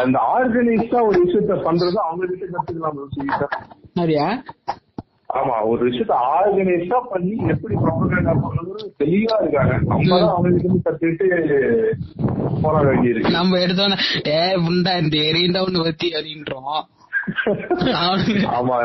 [0.00, 3.00] அந்த ஆர்கனைஸ்டா ஒரு விஷயத்த பண்றது அவங்க கிட்ட கத்துக்கலாம்
[5.34, 9.74] ஆமா ஒரு விஷயத்த ஆர்கனைஸ்டா பண்ணி எப்படி ப்ரொபகேண்டா பண்ணணும்னு தெளிவா இருக்காங்க.
[9.90, 11.26] நம்ம தான் அவங்க கிட்ட இருந்து கத்துக்கிட்டு
[12.64, 13.36] போராட வேண்டியிருக்கு.
[13.38, 13.98] நம்ம எடுத்தோன்னே
[14.32, 15.86] ஏ புண்டா இந்த எரியுண்டா ஒண்ணு
[16.18, 16.74] அப்படின்றோம்
[18.00, 18.76] அவனுங்க ஆமா.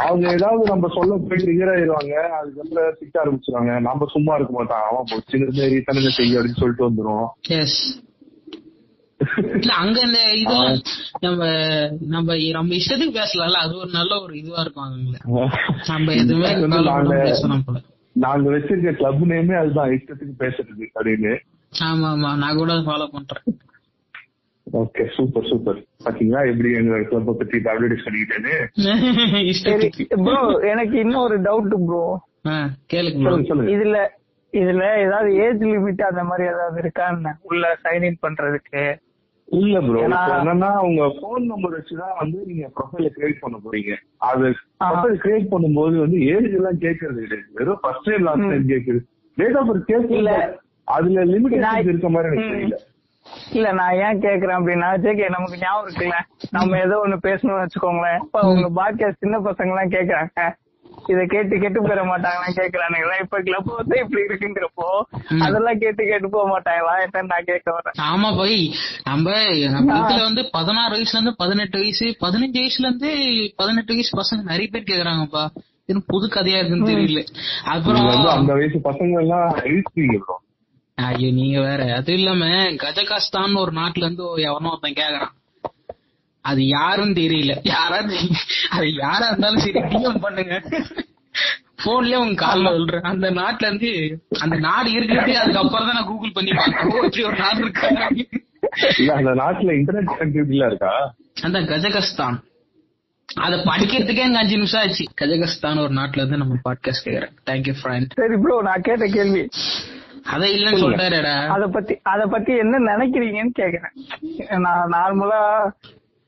[0.00, 3.72] அவங்க ஏதாவது நம்ம சொல்ல போய் ட்ரிகர் ஆயிருவாங்க அதுக்கப்புறம் திட்ட ஆரம்பிச்சிருவாங்க.
[3.88, 7.26] நம்ம சும்மா இருக்க மாட்டான் அவன் போ, சின்ன சரி தனங்க செய்ய அப்படின்னு சொல்லிட்டு வந்துரும்.
[7.58, 7.80] எஸ்
[9.56, 10.78] இல்ல அங்க இந்த இதெல்லாம்
[11.24, 11.40] நம்ம
[12.14, 13.62] நம்ம நம்ம இஷ்டத்துக்கு பேசலாம்ல.
[13.64, 15.18] அது ஒரு நல்ல ஒரு இதுவா இருக்கும் அங்க
[15.90, 16.50] நம்ம எதுவுமே
[17.24, 17.80] பேசணும் போல.
[18.16, 21.34] நாங்க வச்சிருக்க கிளப் நேமே அதுதான் இஷ்டத்துக்கு பேசுறது அப்படின்னு.
[21.72, 23.44] ஆமா ஆமா நான் கூட ஃபாலோ பண்றேன்.
[24.66, 26.40] ஓகே சூப்பர் சூப்பர் பாத்தீங்களா?
[26.50, 28.54] எப்படி எங்க கிளப்ப பத்தி அட்வர்டைஸ் பண்ணிக்கிட்டேன்னு
[30.24, 30.40] ப்ரோ
[30.72, 32.02] எனக்கு இன்னொரு டவுட் ப்ரோ
[32.92, 33.98] கேளுங்க இதுல
[34.52, 38.82] இதுல ஏதாவது ஏஜ் லிமிட் அந்த மாதிரி ஏதாவது இருக்கான்னு உள்ள சைன் இன் பண்றதுக்கு.
[39.50, 43.94] இல்ல ப்ரோ என்னன்னா உங்க போன் நம்பர் வச்சுதான் வந்து நீங்க ப்ரொஃபைல கிரியேட் பண்ண போறீங்க.
[44.16, 44.48] அது.
[44.84, 47.48] ப்ரொஃபைல் கிரியேட் பண்ணும்போது வந்து ஏஜ் எல்லாம் கேட்கறது கிடையாது.
[47.52, 49.00] வெறும் ஃபர்ஸ்ட் டைம் லாஸ்ட் டைம் கேக்குது.
[49.36, 50.58] டேட் ஆஃப் பர்த் கேட்கல இல்ல.
[50.84, 52.56] அதுல லிமிடேஷன் இருக்க மாதிரி எனக்கு.
[52.56, 52.88] தெரியல.
[53.52, 56.18] இல்ல நான் ஏன் கேக்குறேன் அப்படின்னா ஜேகே நமக்கு ஞாபகம் இருக்குல்ல.
[56.50, 58.20] நம்ம ஏதோ ஒண்ணு பேசணும்னு வச்சுக்கோங்களேன்.
[58.20, 60.54] இப்ப உங்க பாட்காஸ்ட் சின்ன பசங்க எல்லாம் கேக்குறாங்க.
[61.08, 64.88] இத கேட்டு கேட்டு பெற மாட்டாங்களா கேக்குறானுங்களா இப்ப கிளப் வந்து இப்படி இருக்குங்கிறப்போ.
[65.46, 67.96] அதெல்லாம் கேட்டு கேட்டு போக மாட்டாங்களா என்னன்னு நான் கேட்க வரேன்.
[68.08, 68.58] ஆமா போய்
[69.04, 69.26] நம்ம
[69.68, 73.10] நம்ம இதுல வந்து பதினாறு வயசுல இருந்து பதினெட்டு வயசு பதினஞ்சு வயசுல இருந்து
[73.56, 75.44] பதினெட்டு வயசு பசங்க நிறைய பேர் கேக்குறாங்கப்பா.
[75.88, 77.22] இது புது கதையா இருக்குன்னு தெரியல.
[77.64, 79.48] அப்புறம் அந்த வயசு பசங்க எல்லாம்
[80.98, 81.82] ஐயோ நீங்க வேற.
[81.96, 82.46] அது இல்லாம
[82.82, 85.34] கஜகஸ்தான் ஒரு நாட்டுல இருந்து எவனோ ஒருத்தன் கேக்குறான்.
[86.44, 87.54] அது யாருன்னு தெரியல.
[87.70, 88.16] யாராவது
[88.74, 90.54] அது யாரா இருந்தாலும் சரி டிஎம் பண்ணுங்க.
[91.84, 93.90] போன்லயே உங்க கால்ல சொல்றேன் அந்த நாட்டுல இருந்து
[94.44, 97.88] அந்த நாடு இருக்கிறதே அதுக்கப்புறம் தான் நான் கூகுள் பண்ணி பார்த்தேன் இப்படி ஒரு நாடு இருக்கா?
[99.18, 100.92] அந்த நாட்டுல இன்டர்நெட் கனெக்டிவிட்டி இருக்கா?
[101.42, 102.38] அந்த கஜகஸ்தான்.
[103.28, 105.04] அத படிக்கிறதுக்கே எனக்கு அஞ்சு நிமிஷம் ஆச்சு.
[105.20, 107.34] கஜகஸ்தான் ஒரு நாட்டுல இருந்து நம்ம பாட்காஸ்ட் கேக்குறேன்.
[107.50, 109.42] தேங்க்யூ ஃப்ரெண்ட் சரி ப்ரோ நான் கேட்ட கேள்வி.
[110.34, 113.94] அதை இல்லன்னு சொல்றாருடா அத பத்தி அத பத்தி என்ன நினைக்கிறீங்கன்னு கேக்குறேன்.
[114.66, 115.40] நான் நார்மலா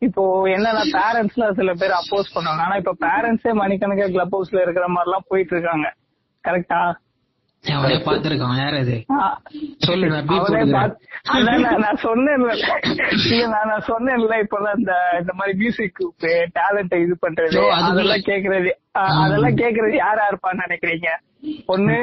[0.03, 0.23] இப்போ
[0.55, 2.63] என்னன்னா பேரண்ட்ஸ்ல சில பேர் அப்போஸ் பண்ணுவாங்க.
[2.67, 5.89] ஆனா இப்ப பேரண்ட்ஸே மணிக்கணக்கா கிளப் ஹவுஸ்ல இருக்கிற மாதிரி எல்லாம் போயிட்டு இருக்காங்க.
[6.45, 6.81] கரெக்டா
[7.65, 8.95] அவனே பாத்துருக்கான் யார் அது?
[9.87, 10.31] சொல்லு, நான்
[12.07, 12.55] சொன்னேன்ல.
[13.35, 14.37] இல்ல நான் சொன்னேன்ல.
[14.45, 16.01] இப்பெல்லாம் இந்த இந்த மாதிரி மியூசிக்
[16.59, 18.73] டேலண்ட் இது பண்றது அதெல்லாம் கேக்குறது
[19.21, 21.11] அதெல்லாம் கேக்குறது யாரா இருப்பான்னு நினைக்கிறீங்க?
[21.69, 21.97] ஒண்ணு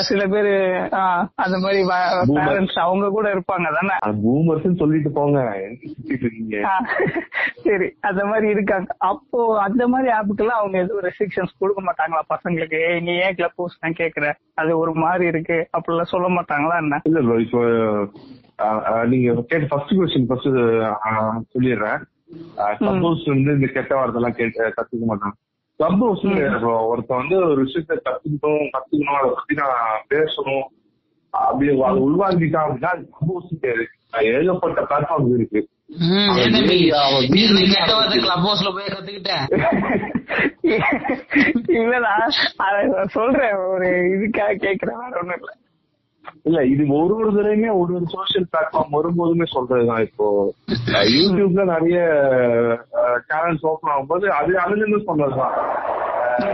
[0.00, 0.52] சில பேரு
[1.34, 1.80] அந்த மாதிரி.
[2.34, 3.94] பேரண்ட்ஸ் அவங்க கூட இருப்பாங்க தானே?
[4.24, 5.38] பூமர்ஸ் சொல்லிட்டு போங்க.
[7.62, 8.94] சரி அந்த மாதிரி இருக்காங்க.
[8.98, 12.92] அப்போ அந்த மாதிரி ஆப்புக்கெல்லாம் அவங்க எதுவும் ரெஸ்ட்ரிக்ஷன்ஸ் கொடுக்க மாட்டாங்களா பசங்களுக்கு?
[12.92, 15.68] "ஏய், நீ ஏன் கிளப் ஹவுஸ் தான் கேக்குற அது ஒரு மாதிரி இருக்கு.
[15.76, 17.00] அப்படிலாம் சொல்ல மாட்டாங்களா என்ன?
[17.04, 17.62] இல்ல இப்போ
[19.06, 20.48] நீங்க கேட்ட ஃபர்ஸ்ட் கொஸ்டின் ஃபர்ஸ்ட்
[21.54, 22.00] சொல்லிடுறேன்.
[23.00, 25.38] ஹவுஸ் வந்து இந்த கெட்ட வார்த்தை எல்லாம் கேட்டு கத்துக்க மாட்டாங்க.
[25.82, 26.26] கிளப் ஹவுஸ்
[26.90, 30.66] ஒருத்தன் வந்து ஒரு விஷயத்த கத்துக்கணும் கத்துக்கணும் அதை பத்தி நான் பேசணும்.
[31.30, 33.48] அப்படி அதை உள்வாங்கிட்டான் அப்படின்னா அது சம்பவம்
[34.22, 35.60] ஏகப்பட்ட பிளாட்ஃபார்ம்ஸ் இருக்கு.
[41.80, 42.12] இல்லடா
[42.64, 43.54] அத நான் சொல்றேன்.
[43.72, 45.52] ஒரு இதுக்காக கேக்குறேன் வேற ஒண்ணும் இல்ல.
[46.42, 50.26] இல்ல இது ஒரு ஒரு தடவையுமே ஒரு ஒரு சோசியல் பிளாட்ஃபார்ம் வரும்போதுமே சொல்றதுதான் இப்போ.
[51.14, 51.98] யூடியூப்ல நிறைய
[53.28, 55.54] சேனல்ஸ் ஓபன் ஆகும்போது அது அதுல இருந்து சொன்னதுதான்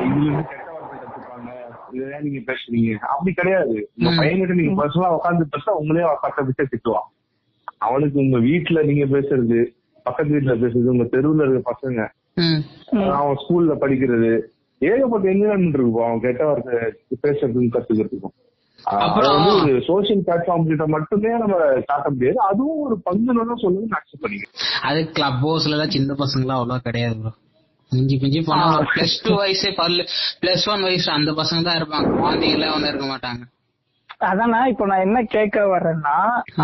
[0.00, 1.50] இதுல இருந்து கெட்ட வார்த்தை கத்துப்பாங்க.
[1.92, 2.98] இதெல்லாம் நீங்க பேசுறீங்க.
[3.07, 3.76] அப்படி கிடையாது.
[3.96, 4.11] உங்க.
[4.18, 7.09] பையன்கிட்ட நீங்க பர்சனலா உட்காந்து பேச உங்களே பக்கத்தை விட்டு திட்டுவான்.
[7.78, 9.59] அவனுக்கு உங்க வீட்டுல நீங்க பேசுறது
[10.07, 12.00] பக்கத்து வீட்டுல பேசுறது உங்க தெருவுல இருக்க பசங்க.
[13.12, 14.31] அவன் ஸ்கூல்ல படிக்கிறது
[14.81, 16.04] ஏகப்பட்ட என்விரான்மெண்ட் இருக்கும்.
[16.04, 16.74] அவன் கெட்ட வார்த்தை
[17.22, 18.37] பேசுறதுக்கும் கத்துக்கிறதுக்கும்.
[18.87, 21.57] வந்து ஒரு சோசியல் பிளாட்ஃபார்ம் கிட்ட மட்டுமே நம்ம
[21.91, 22.38] காட்ட முடியாது.
[22.49, 24.55] அதுவும் ஒரு பங்குன்னு சொல்லுங்க அக்செப்ட் பண்ணிக்கிறேன்.
[24.88, 27.33] அது கிளப் ஹவுஸ்ல எல்லாம் சின்ன பசங்களாம் அவ்வளவா கிடையாது ப்ரோ
[27.93, 28.64] மிஞ்சி மிஞ்சி போனா
[28.95, 29.69] பிளஸ் டூ வயசு
[30.43, 32.09] பிளஸ் ஒன் வயசு அந்த பசங்க தான் இருப்பாங்க.
[32.21, 33.43] குழந்தைங்களே ஒன்னும் இருக்க மாட்டாங்க.
[34.29, 36.14] அதானா இப்ப நான் என்ன கேட்க வர்றேன்னா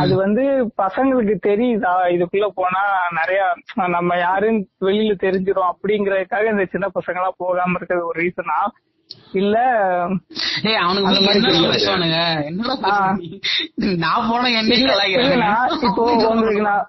[0.00, 0.44] அது வந்து
[0.82, 1.92] பசங்களுக்கு தெரியுதா?
[2.14, 2.80] இதுக்குள்ள போனா
[3.18, 3.40] நிறைய
[3.96, 8.58] நம்ம யாருன்னு வெளியில தெரிஞ்சிரும் அப்படிங்கறதுக்காக இந்த சின்ன பசங்க எல்லாம் போகாம இருக்கிறது ஒரு ரீசனா
[9.34, 9.56] இல்ல.
[10.64, 11.70] ஏய் அவனுக்கு அந்த போய் மாதிரி என்னடா.
[11.74, 12.18] பேசுவானுங்க?
[12.48, 12.74] என்னடா?
[14.04, 14.50] நான் போன
[15.86, 16.84] இப்போ உங்களுக்கு நான்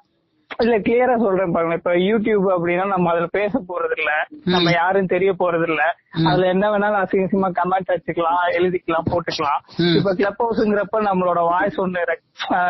[0.60, 1.76] இல்ல கிளியரா சொல்றேன் பாருங்க.
[1.76, 4.12] இப்ப யூடியூப் அப்படின்னா நம்ம அதுல பேச போறது இல்ல
[4.46, 5.82] நம்ம யாரும் தெரிய போறது இல்ல.
[6.26, 9.62] அதுல என்ன வேணாலும் அசிங்கமா கமெண்ட் வச்சுக்கலாம் எழுதிக்கலாம் போட்டுக்கலாம்.
[9.98, 12.04] இப்ப கிளப் ஹவுஸ்ங்கிறப்ப நம்மளோட வாய்ஸ் ஒண்ணு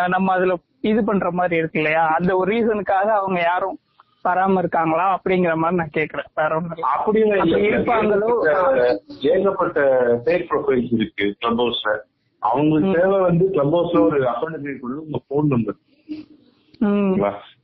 [0.07, 2.03] நம்ம அதுல இது பண்ற மாதிரி இருக்கு இல்லையா?
[2.17, 3.77] அந்த ஒரு ரீசனுக்காக அவங்க யாரும்
[4.25, 6.25] வராம இருக்காங்களா அப்படிங்கிற மாதிரி நான் கேக்குறேன்.
[6.35, 6.87] வேற ஒண்ணும் இல்ல.
[6.87, 7.77] அப்படியெல்லாம் இல்ல.
[7.77, 9.37] அப்படி இருப்பாங்களோ?
[9.37, 11.97] ஏகப்பட்ட- ஃபேக் ப்ரொஃபைல்ஸ் இருக்கு கிளப் ஹவுஸ்ல
[12.39, 15.75] அவங்களுக்கு தேவை வந்து கிளப் ஹவுஸ்ல ஒரு அக்கௌண்ட் கிரியேட் பண்ணி உங்க போன் நம்பர்.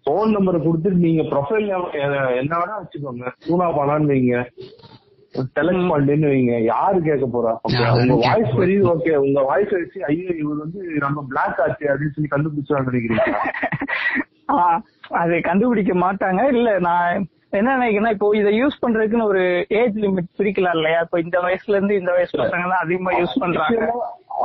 [0.04, 1.92] போன் நம்பரை கொடுத்துட்டு நீங்க ப்ரொஃபைல்
[2.40, 3.28] என்ன வேணா வச்சுக்கோங்க.
[3.48, 4.46] சூனா பானான்னு வைங்க.
[5.60, 6.64] செலக்ட் பண்ணின்னு வைங்க.
[6.64, 7.82] யாரு கேட்க போறா?
[7.92, 8.56] உங்க வாய்ஸ்.
[8.56, 13.36] தெரியுது ஓகே உங்க வாய்ஸ் வச்சு ஐயோ இவர் வந்து நம்ம பிளாக் ஆச்சு அப்படின்னு சொல்லி கண்டுபிடிச்சான்னு நினைக்கிறீங்க
[14.50, 14.82] ஆ,
[15.20, 16.42] அது கண்டுபிடிக்க மாட்டாங்க.
[16.56, 17.28] இல்ல நான்
[17.60, 19.42] என்ன நினைக்கிறேன்னா இப்போ இதை யூஸ் பண்றதுக்குன்னு ஒரு
[19.80, 21.00] ஏஜ் லிமிட் பிரிக்கலாம் இல்லையா?
[21.06, 23.88] இப்போ இந்த வயசுல இருந்து இந்த வயசு பசங்க தான் அதிகமா யூஸ் பண்றாங்க.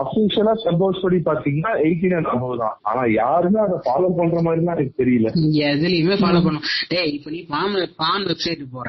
[0.01, 2.75] அபிஷியலா சப்போஸ் படி பாத்தீங்கன்னா எயிட்டீன் அண்ட் அபவ் தான்.
[2.91, 5.31] ஆனா யாருமே அதை ஃபாலோ பண்ற மாதிரி எனக்கு தெரியல.
[5.43, 8.89] நீங்க எதுலயுமே ஃபாலோ பண்ணும் டேய் இப்ப நீ பான் பான் வெப்சைட் போற.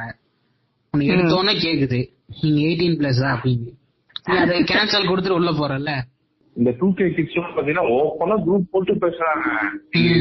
[0.94, 2.02] உனக்கு எடுத்தோன்னே கேக்குது.
[2.42, 3.72] நீங்க எயிட்டீன் பிளஸ் அப்படின்னு.
[4.30, 5.92] நீ அதை கேன்சல் கொடுத்துட்டு உள்ள போறல
[6.58, 9.48] இந்த டூ கே கிட்ஸ் பாத்தீங்கன்னா ஓப்பனா குரூப் போட்டு பேசுறாங்க.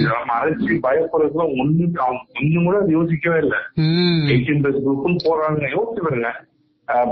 [0.03, 3.59] நம்ம அழைச்சி பயப்படுறதுலாம் ஒண்ணுமே கூட யோசிக்கவே இல்லை.
[3.75, 4.27] ம்.
[4.29, 6.31] எயிட்டீன் பிளஸ் குரூப்னு போறாங்க யோசிச்சு பாருங்க.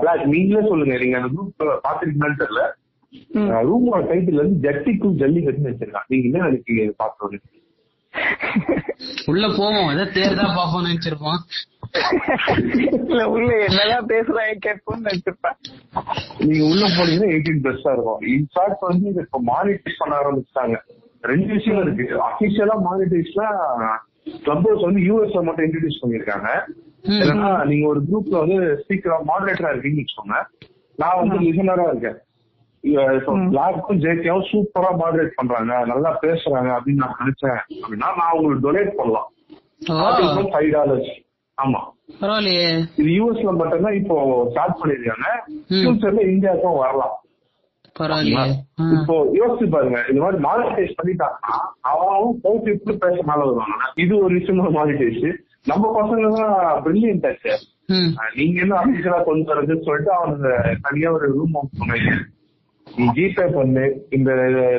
[0.01, 0.99] பிளாக் நீங்களே சொல்லுங்க.
[0.99, 2.63] நீங்க அந்த குரூப் பாத்துருக்கீங்கன்னு தெரியல.
[3.69, 7.39] ரூமோட டைட்டில் வந்து ஜட்டிக்கும் ஜல்லிக்கட்டுன்னு வச்சிருக்கான் நீங்க என்ன நினைக்கிறீங்க இதை பார்த்தோன்னு
[9.31, 11.41] உள்ள போவோம் ஏதோ தேர்தா பாப்போம்னு நினைச்சிருப்போம்.
[13.09, 15.57] இல்ல உள்ள என்னதான் பேசுறாங்க கேட்போம்னு நினைச்சிருப்பேன்
[16.47, 18.23] நீங்க உள்ள போனீங்கன்னா எயிட்டீன் பிளஸ் தான் இருக்கும்.
[18.35, 20.79] இன்ஃபேக்ட் வந்து இதை இப்ப மானிட்டைஸ் பண்ண ஆரம்பிச்சிட்டாங்க.
[21.33, 22.07] ரெண்டு விஷயம் இருக்கு.
[22.29, 23.49] அபிஷியலா மானிட்டைஸ்னா
[24.47, 26.49] கிளப் ஹவுஸ் வந்து யூஎஸ்ல மட்டும் இன்ட்ரடியூஸ் பண்ணிருக்காங்க.
[27.09, 30.39] இல்லைன்னா நீங்க ஒரு குரூப்ல வந்து ஸ்பீக்கரா மாடரேட்டரா இருக்கீங்கன்னு வச்சுக்கோங்க.
[30.99, 32.19] நான் வந்து லிசனரா இருக்கேன்.
[33.51, 35.73] பிளாக்கும் ஜேகேவும் சூப்பரா மாடரேட் பண்றாங்க.
[35.93, 39.29] நல்லா பேசுறாங்க அப்படின்னு நான் நினைச்சேன் அப்படின்னா நான் உங்களுக்கு டொனேட் பண்ணலாம்.
[40.55, 41.13] ஃபைவ் டாலர்ஸ்
[41.59, 41.81] ஆமா.
[42.21, 42.69] பரவாயில்லையே.
[43.01, 44.17] இது யூஎஸ்ல மட்டும்தான் இப்போ
[44.53, 45.29] ஸ்டார்ட் பண்ணிருக்காங்க.
[45.69, 47.15] ஃபியூச்சர்ல இந்தியாவுக்கும் வரலாம்.
[48.97, 49.99] இப்போ யோசிச்சு பாருங்க.
[50.11, 51.53] இந்த மாதிரி மானிட்டைஸ் பண்ணிட்டாங்கன்னா
[51.91, 55.27] அவன் போட்டு பேச மேல வருவாங்க இது ஒரு விஷயமா மானிட்டைஸ்
[55.71, 56.55] நம்ம பசங்க தான்
[56.87, 57.53] பிரில்லியன்ட் ஆச்சு.
[58.39, 60.51] நீங்க என்ன அபிஷியலா கொண்டு வரதுன்னு சொல்லிட்டு அவனுக்கு
[60.87, 62.13] தனியா ஒரு ரூம் பண்ணீங்க
[62.97, 63.85] நீ ஜிபே பண்ணு.
[64.11, 64.31] இந்த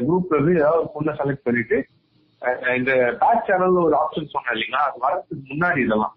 [0.08, 1.78] குரூப்ல இருந்து ஏதாவது ஒரு பொண்ணை செலக்ட் பண்ணிட்டு
[2.78, 4.82] இந்த பேக் சேனல்ல ஒரு ஆப்ஷன் சொன்னேன் இல்லைங்களா?
[4.88, 6.13] அது வரதுக்கு முன்னாடி இதெல்லாம்.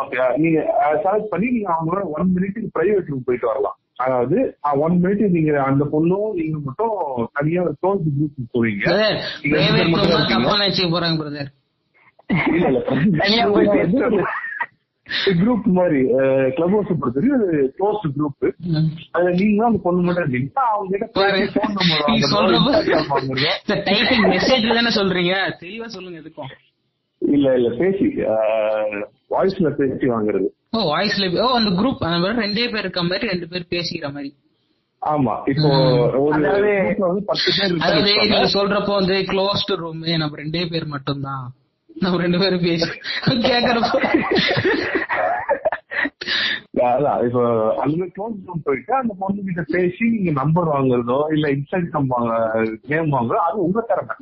[0.00, 0.58] ஓகே நீங்க
[1.04, 3.76] செலக்ட் பண்ணி நீங்க அவங்களோட ஒன் மினிட்டுக்கு பிரைவேட் ரூம் போயிட்டு வரலாம்.
[3.96, 4.36] அதாவது
[4.84, 6.94] ஒன் மினிட் நீங்க அந்த பொண்ணும் நீங்க மட்டும்
[7.32, 8.84] தனியா ஒரு க்ளோஸ் குரூப் போவீங்க.
[12.50, 12.80] இல்ல இல்ல.
[15.38, 16.00] குரூப் மாதிரி
[16.56, 17.48] கிளப் ஹவுஸ் பொறுத்தவரைக்கும் அது
[17.78, 18.44] க்ளோஸ் குரூப்
[19.12, 21.06] அதுல நீங்க தான் அந்த பொண்ணு மட்டும் இருக்கீங்க அவங்க கிட்ட
[24.98, 25.34] சொல்றீங்க?
[25.62, 26.52] தெளிவா சொல்லுங்க எதுக்கும்.
[27.22, 28.06] இல்ல இல்ல பேசி
[29.30, 30.46] வாய்ஸ்ல பேசி வாங்குறது.
[30.72, 34.30] ஓ வாய்ஸ்ல ஓ அந்த குரூப் அந்த மாதிரி ரெண்டே பேர் இருக்க மாதிரி ரெண்டு பேர் பேசிக்கிற மாதிரி.
[35.02, 35.70] ஆமா இப்போ
[36.16, 37.72] ஒரு பத்து பேர்.
[38.08, 41.46] நீங்க சொல்றப்போ வந்து க்ளோஸ்டு ரூம் நம்ம ரெண்டே பேர் மட்டும்தான்.
[42.00, 42.88] நம்ம ரெண்டு பேரும் பேசி
[43.48, 43.98] கேக்குறப்போ.
[47.26, 47.42] இப்போ
[47.82, 52.32] அந்த க்ளோஸ் போயிட்டு அந்த பொண்ணு கிட்ட பேசி நீங்க நம்பர் வாங்குறதோ இல்ல இன்ஸ்டாகிராம் வாங்க
[52.92, 54.14] நேம் வாங்குறதோ அது உங்க திறமை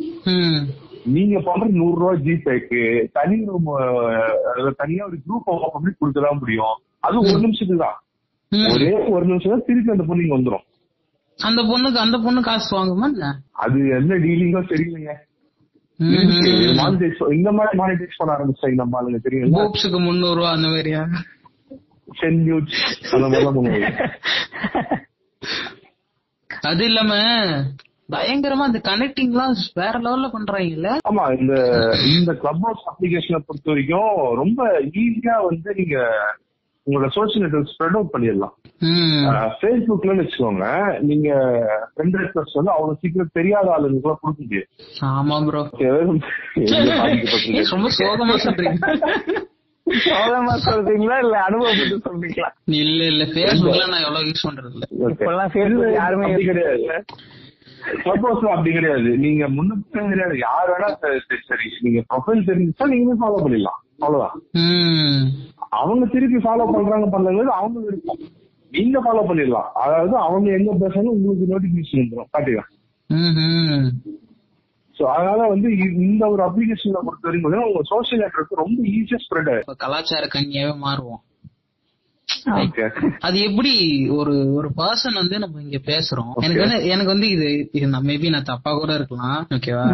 [1.14, 2.80] நீங்க பண்ற நூறு ரூபாய் ஜிபேக்கு
[3.18, 3.70] தனி ரூம்
[4.82, 6.76] தனியா ஒரு குரூப் பண்ணி கொடுக்கதான் முடியும்.
[7.06, 7.98] அது ஒரு நிமிஷத்துக்கு தான்.
[8.74, 10.66] ஒரே ஒரு நிமிஷம் தான் திருப்பி அந்த பொண்ணு இங்க வந்துரும்.
[11.38, 13.08] அந்த பொண்ணுக்கு அந்த பொண்ணு காசு வாங்குமா
[13.64, 15.14] அது என்ன டீலிங்கோ தெரியலங்க.
[16.00, 19.56] இந்த மாதிரி மானிட்டைஸ் பண்ண ஆரம்பிச்சாங்க நம்ம ஆளுங்க தெரியுங்களா?
[19.58, 21.02] பூப்ஸுக்கு முந்நூறு ரூபா அந்த மாதிரியா?
[22.14, 22.78] சென் நியூஸ்
[23.14, 23.58] அந்த மாதிரிலாம்
[26.50, 27.12] அது இல்லாம
[28.14, 30.88] பயங்கரமா அந்த கனெக்டிங் எல்லாம் வேற லெவல்ல பண்றாங்கல்ல?
[31.08, 31.52] ஆமா இந்த
[32.12, 34.60] இந்த கிளப் ஹவுஸ் அப்ளிகேஷனை பொறுத்த வரைக்கும் ரொம்ப
[34.96, 35.98] ஈஸியா வந்து நீங்க
[36.90, 38.54] உங்களோட சோசியல் நெட்ஒர்க் ஸ்ப்ரெட் அவுட் பண்ணிடலாம்.
[39.58, 40.66] ஃபேஸ்புக்ல வச்சுக்கோங்க
[41.00, 41.28] நீங்க
[41.90, 44.68] ஃப்ரெண்ட் ரெக்வஸ்ட் வந்து அவ்வளவு சீக்கிரம் தெரியாத ஆளுங்களுக்குலாம் கொடுக்க முடியாது.
[45.10, 45.62] ஆமா ப்ரோ?
[47.72, 48.78] ரொம்ப சோகமா சொல்றீங்க.
[50.66, 52.50] சொல்றீங்களா இல்ல அனுபவப்பட்டு சொல்றீங்களா?
[52.82, 53.24] இல்ல இல்ல.
[53.36, 54.86] பேஸ்புக்ல நான் எவ்வளவு யூஸ் பண்றது இல்ல.
[55.10, 57.04] இப்பெல்லாம் யாருமே கிடையாது.
[58.04, 59.10] சப்போஸ் அப்படி கிடையாது.
[59.18, 60.88] நீங்க முன்னுக்கு தெரியாது யார் வேணா
[61.48, 63.80] சரி நீங்க ப்ரொஃபைல் தெரிஞ்சுச்சா நீங்க ஃபாலோ பண்ணிடலாம்.
[64.00, 64.36] அவ்வளவுதான்.
[65.80, 68.20] அவங்க திருப்பி ஃபாலோ பண்றாங்க பண்ணலங்கிறது அவங்க விருப்பம்.
[68.72, 69.68] நீங்க ஃபாலோ பண்ணிடலாம்.
[69.82, 72.66] அதாவது அவங்க எங்க பேசணும் உங்களுக்கு நோட்டிபிகேஷன் வந்துடும் பாத்தீங்களா.
[74.96, 75.68] சோ அதனால வந்து
[76.06, 81.20] இந்த ஒரு அப்ளிகேஷன்ல பொறுத்த வரைக்கும் உங்க சோசியல் நெட்ஒர்க் ரொம்ப ஈஸியா ஸ்ப்ரெட் இப்ப கலாச்சார கன்னியாவே மாறுவோம்.
[83.20, 83.72] அது எப்படி
[84.12, 86.32] ஒரு ஒரு பர்சன் வந்து நம்ம இங்க பேசுறோம்.
[86.40, 87.48] எனக்கு வந்து எனக்கு வந்து இது
[88.08, 89.86] மேபி நான் தப்பா கூட இருக்கலாம் ஓகேவா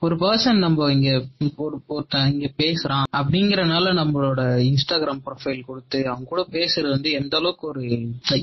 [0.00, 1.10] ஒரு பர்சன் நம்ம இங்க
[1.56, 7.66] ஒரு ஒருத்தன் இங்க பேசுறான் அப்படிங்கறனால நம்மளோட இன்ஸ்டாகிராம் ப்ரொஃபைல் கொடுத்து அவங்க கூட பேசுறது வந்து எந்த அளவுக்கு
[7.66, 7.82] ஒரு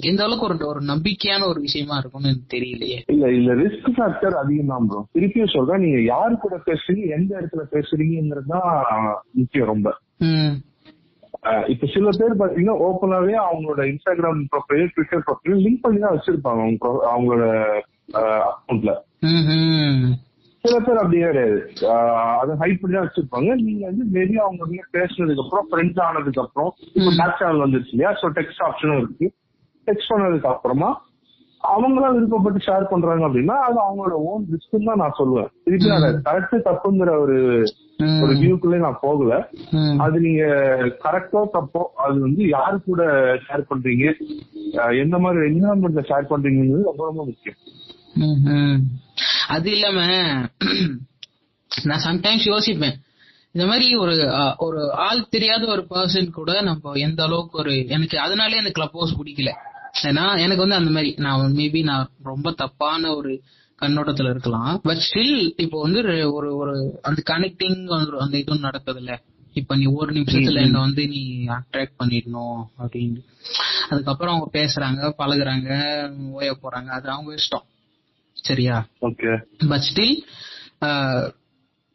[0.03, 2.99] எந்த அளவுக்கு ஒரு ஒரு நம்பிக்கையான ஒரு விஷயமா இருக்கும்னு எனக்கு தெரியலையே.
[3.07, 7.65] இல்ல இல்ல ரிஸ்க் ஃபேக்டர் அதிகம் தான் ப்ரோ திருப்பியும் சொல்றேன் நீங்க யாரு கூட பேசுறீங்க எந்த இடத்துல
[7.73, 8.69] பேசுறீங்கிறது தான்
[9.33, 9.89] முக்கியம் ரொம்ப.
[11.73, 16.87] இப்ப சில பேர் பாத்தீங்கன்னா ஓப்பனாவே அவங்களோட Instagram profile Twitter profile link பண்ணி தான் வச்சிருப்பாங்க அவங்க
[17.13, 17.45] அவங்களோட
[18.51, 18.93] அக்கௌண்ட்ல.
[20.63, 21.59] சில பேர் அப்படி கிடையாது.
[22.41, 23.49] அதை ஹைட் பண்ணி தான் வச்சிருப்பாங்க.
[23.65, 28.11] நீங்க வந்து மேபி அவங்க கிட்ட பேசினதுக்கு அப்புறம் ஃப்ரெண்ட்ஸ் ஆனதுக்கு அப்புறம் இப்போ பேக் சேனல் வந்துருச்சு இல்லையா?
[28.21, 29.27] ஸோ டெக்ஸ்ட் ஆப்ஷனும் இருக்கு.
[29.87, 30.89] டெக்ஸ்ட் பண்ணதுக்கு அப்புறமா
[31.63, 35.49] அவங்களா விருப்பப்பட்டு ஷேர் பண்றாங்க அப்படின்னா அது அவங்களோட ஓன் ரிஸ்க் தான் நான் சொல்லுவேன்.
[35.97, 37.37] அதை கரெக்ட் தப்புங்கிற ஒரு.
[38.23, 39.33] ஒரு வியூக்குள்ளே நான் போகல.
[40.05, 40.43] அது நீங்க
[41.05, 43.01] கரெக்டோ தப்போ அது வந்து யாரு கூட
[43.45, 44.05] ஷேர் பண்றீங்க?
[45.03, 47.59] எந்த மாதிரி என்விரான்மெண்ட்ல ஷேர் பண்றீங்கிறது ரொம்ப ரொம்ப முக்கியம்.
[49.47, 49.99] அது இல்லாம
[51.71, 52.97] நான் சம்டைம்ஸ் யோசிப்பேன்.
[53.55, 54.15] இந்த மாதிரி ஒரு
[54.57, 59.19] ஒரு ஆள் தெரியாத ஒரு பர்சன் கூட நம்ம எந்த அளவுக்கு ஒரு எனக்கு அதனாலே எனக்கு கிளப் ஹவுஸ்
[59.19, 59.51] பிடிக்கல.
[60.07, 63.31] ஏன்னா எனக்கு வந்து அந்த மாதிரி நான் மேபி நான் ரொம்ப தப்பான ஒரு
[63.81, 64.79] கண்ணோட்டத்துல இருக்கலாம்.
[64.83, 69.21] பட் ஸ்டில் இப்போ வந்து ஒரு- ஒரு அந்த கனெக்டிங் அந்த இதுவும் நடக்குது இல்ல
[69.53, 73.23] இப்ப நீ ஒரு நிமிஷத்துல என்ன வந்து நீ அட்ராக்ட் பண்ணிடணும் அப்படின்னு.
[73.89, 75.69] அதுக்கப்புறம் அவங்க பேசுறாங்க பழகுறாங்க
[76.39, 76.85] ஓய போறாங்க.
[76.85, 77.63] அது அவங்க இஷ்டம்.
[78.33, 78.87] சரியா?
[79.01, 79.43] ஓகே.
[79.67, 81.33] பட் ஸ்டில்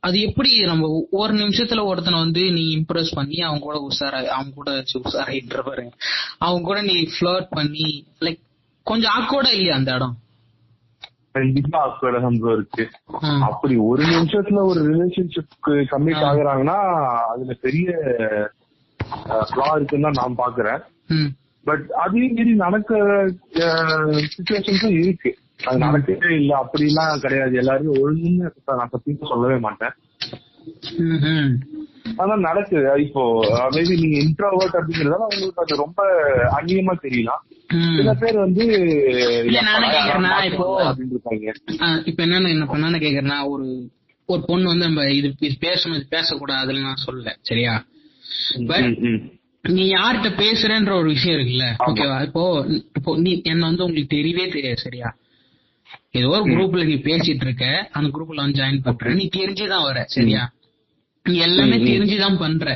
[0.01, 4.85] அது எப்படி நம்ம ஒரு நிமிஷத்துல ஒருத்தனை வந்து நீ இம்ப்ரெஸ் பண்ணி அவங்க கூட உஷாரா அவங்க கூட
[4.95, 5.97] உஷாராயின்ற பாருங்க
[6.39, 8.41] அவங்க கூட நீ ஃபிளர்ட் பண்ணி லைக்
[8.83, 10.17] கொஞ்சம் ஆக்கோட இல்லையா அந்த இடம்?
[11.35, 12.85] கண்டிப்பா அக்கடகம் இருக்கு.
[13.41, 16.79] அப்படி ஒரு நிமிஷத்துல ஒரு ரிலேஷன்ஷிப்க்கு கம்மிட் ஆகுறாங்கன்னா
[17.29, 17.87] அதுல பெரிய
[19.49, 20.83] ஃபிளா இருக்குன்னு தான் நான் பாக்குறேன்.
[21.67, 23.01] பட் அதையும் மீறி நடக்கிற
[24.29, 25.31] சுச்சுவேஷன்ஸும் இருக்கு.
[25.67, 26.53] அது நடக்கவே இல்ல.
[26.63, 27.57] அப்படிலாம் கிடையாது.
[27.57, 29.95] எல்லாருமே ஒழுங்குன்னு நான் சத்தியமா சொல்லவே மாட்டேன்.
[32.17, 33.03] ஆனா நடக்குது.
[33.03, 33.23] இப்போ
[33.71, 36.01] மேபி நீங்க இன்ட்ரோவர்ட் அப்படிங்கறதால உங்களுக்கு அது ரொம்ப
[36.57, 37.43] அந்நியமா தெரியலாம்.
[37.97, 38.65] சில பேர் வந்து
[40.49, 40.81] இப்போ-
[42.07, 43.67] இப்ப என்னன்னு என்ன என்னன்னு கேக்குறேன்னா ஒரு
[44.29, 45.29] ஒரு பொண்ணு வந்து நம்ம இது
[45.61, 47.73] பேசணும் இது பேசக்கூடாதுன்னு நான் சொல்லல சரியா?
[48.67, 48.91] பட்.
[49.71, 51.67] நீ யார்கிட்ட பேசுறேன்ற ஒரு விஷயம் இருக்குல்ல.
[51.87, 52.45] ஓகேவா இப்போ
[52.97, 55.09] இப்போ நீ என்ன வந்து உங்களுக்கு தெரியவே தெரியாது சரியா?
[56.13, 60.43] ஏதோ ஒரு குரூப்ல நீ பேசிட்டு இருக்க அந்த குரூப்ல வந்து ஜாயின் பண்ற நீ தெரிஞ்சுதான் வர சரியா?
[61.27, 61.77] நீ எல்லாமே.
[61.87, 62.67] தெரிஞ்சுதான் பண்ற.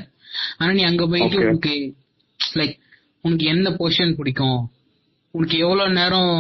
[0.59, 1.39] ஆனா நீ அங்க போயிட்டு.
[1.45, 1.75] உனக்கு
[2.41, 2.77] லைக்
[3.25, 4.61] உனக்கு என்ன பொசிஷன் பிடிக்கும்?
[5.35, 6.33] உனக்கு எவ்வளவு நேரம்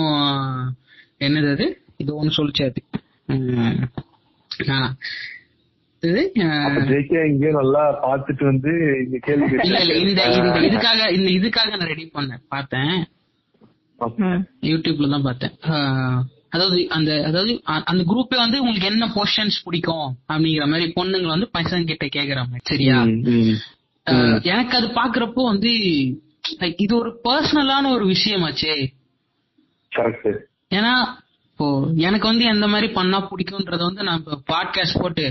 [1.20, 1.66] என்னது அது?
[1.96, 2.80] இது ஒண்ணு சொல்லிச்சு அது.
[3.28, 3.80] உம்,
[4.70, 4.78] ஆ.
[6.02, 6.22] இது
[6.58, 8.72] அப்ப ஆ, ஜேகே இங்கே நல்லா பாத்துட்டு வந்து
[9.64, 10.22] இல்ல இல்ல இந்த
[10.60, 12.42] இதுக்காக இந்த இதுக்காக நான் ரெடி பண்ணேன்.
[12.48, 12.94] பார்த்தேன்.
[14.62, 15.54] யூடியூப்ல தான் பார்த்தேன்.
[16.52, 17.52] அதாவது அந்த அதாவது
[17.84, 22.64] அந்த குரூப்பே வந்து உங்களுக்கு என்ன பொசிஷன்ஸ் பிடிக்கும் அப்படிங்கிற மாதிரி பொண்ணுங்க வந்து பசங்க கிட்ட கேக்குற மாதிரி
[22.66, 22.98] சரியா?
[24.50, 25.72] எனக்கு அது பாக்குறப்போ வந்து
[26.60, 28.74] like இது ஒரு பர்சனலான ஒரு விஷயமாச்சே.
[30.70, 30.92] ஏன்னா
[31.46, 31.66] இப்போ
[31.98, 35.26] எனக்கு வந்து எந்த மாதிரி பண்ணா பிடிக்கும்ன்றத வந்து நான் இப்போ பாட்காஸ்ட் போட்டு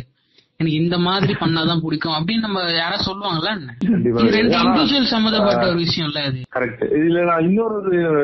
[0.57, 3.73] எனக்கு இந்த மாதிரி பண்ணாதான் பிடிக்கும் அப்படின்னு நம்ம யாரா சொல்லுவாங்கல்ல என்ன?
[3.89, 4.21] கண்டிப்பா.
[4.21, 6.39] இது ரெண்டு ஆனா, இண்டிவிஜுவல் சம்மந்தப்பட்ட ஒரு விஷயம் இல்ல அது.
[6.55, 6.79] Correct.
[6.99, 7.77] இதுல நான் இன்னொரு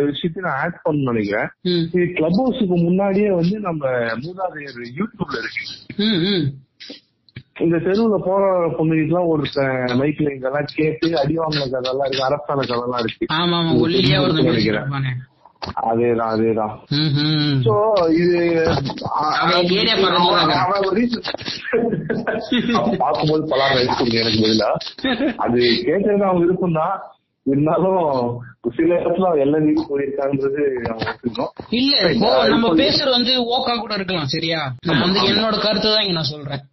[0.05, 1.49] விஷயத்தையும் நான் ஆட் பண்ண நினைக்கிறேன்.
[1.61, 3.85] இது கிளப் ஹவுஸுக்கு முன்னாடியே வந்து நம்ம
[4.23, 5.63] மூதாதையர் யூடியூப்ல இருக்கு.
[7.59, 8.43] இந்த தெருவுல போற
[8.77, 9.43] பொண்ணுகிட்டலாம் ஒரு
[9.99, 13.25] மைக்ல இதெல்லாம் கேட்டு அடி வாங்கின இருக்கு அரசான கதெல்லாம் இருக்கு.
[13.33, 14.89] ஆமா ஒல்லியா ஒரு தம்பி நினைக்கிறேன்.
[15.83, 16.73] அதேதான் அதேதான்.
[17.65, 17.73] சோ
[18.13, 18.39] இது
[22.99, 24.69] பார்க்கும்போது பலார் ரைஸ் கொடுங்க எனக்கு பதிலா.
[25.37, 26.95] அது கேட்கறது அவங்க விருப்பம் தான்
[27.45, 28.01] இருந்தாலும்
[28.71, 29.29] சில இடத்துல
[29.89, 31.53] போயிருக்கான்றது அவங்க ஒத்துக்கணும்.
[31.71, 31.93] இல்ல
[32.47, 34.59] நம்ம பேசுறது வந்து ஓக்கா கூட இருக்கலாம் சரியா?
[34.81, 36.63] நான் வந்து என்னோட கருத்து தான் இங்க நான் சொல்றேன்.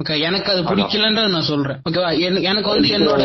[0.00, 1.78] ஓகே எனக்கு அது பிடிக்கலன்றது நான் சொல்றேன்.
[1.88, 2.08] ஓகேவா
[2.44, 3.22] எனக்கு வந்து என்னோட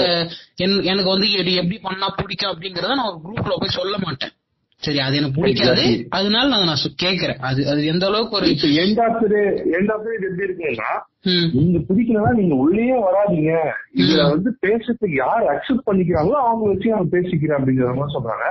[0.58, 4.34] என்- எனக்கு வந்து எப்படி பண்ணா பிடிக்கும் அப்படிங்கறத நான் ஒரு குரூப்ல போய் சொல்ல மாட்டேன்.
[4.82, 5.86] சரி அது எனக்கு பிடிக்காது.
[6.10, 9.24] அதனால நான் நான் கேக்குறேன் அது அது எந்த அளவுக்கு ஒரு இப்ப end of
[9.78, 10.92] end of day எப்படி இருக்குன்னா
[11.54, 13.52] நீங்க பிடிக்கலன்னா நீங்க உள்ளேயே வராதீங்க.
[13.96, 18.46] இதுல வந்து பேசுறதுக்கு யார் அக்செப்ட் பண்ணிக்கிறாங்களோ அவங்க வச்சு அவங்க பேசிக்கிறேன் அப்படிங்கிற மாதிரி சொல்றாங்க.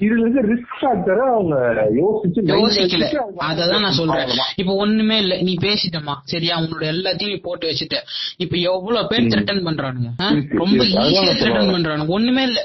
[0.00, 1.56] இதுல இருக்க ரிஸ்க் ஃபேக்டரை அவங்க
[2.02, 3.08] யோசிச்சு யோசிக்கல.
[3.48, 4.28] அததான் நான் சொல்றேன்.
[4.56, 5.42] இப்ப ஒண்ணுமே இல்ல.
[5.42, 6.60] நீ பேசிட்டமா சரியா?
[6.60, 7.98] உன்னோட எல்லாத்தையும் நீ போட்டு வச்சுட்ட
[8.36, 10.10] இப்ப எவ்வளவு பேர் த்ரெட்டன் பண்றானுங்க?
[10.56, 11.74] ரொம்ப ஈஸியா த்ரெட்டன்.
[11.76, 12.06] பண்றானுங்க.
[12.08, 12.60] ஒண்ணுமே இல்ல.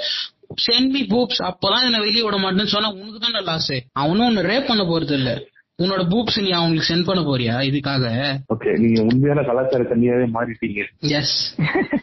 [0.50, 4.68] சென்ட் மீ பூப்ஸ் அப்பதான் என்ன வெளிய விட மாட்டேன்னு சொன்னா உனக்கு தானே லாஸ் அவனும் உன்னை ரேப்
[4.68, 5.44] பண்ண போறது இல்ல
[5.82, 7.66] உன்னோட பூப்ஸ் நீ அவங்களுக்கு சென்ட் பண்ண போறியா?
[7.68, 8.36] இதுக்காக.
[8.56, 10.86] ஓகே நீங்க உண்மையான கலாச்சார கன்னியாவே மாறிட்டீங்க.
[10.98, 11.56] எஸ்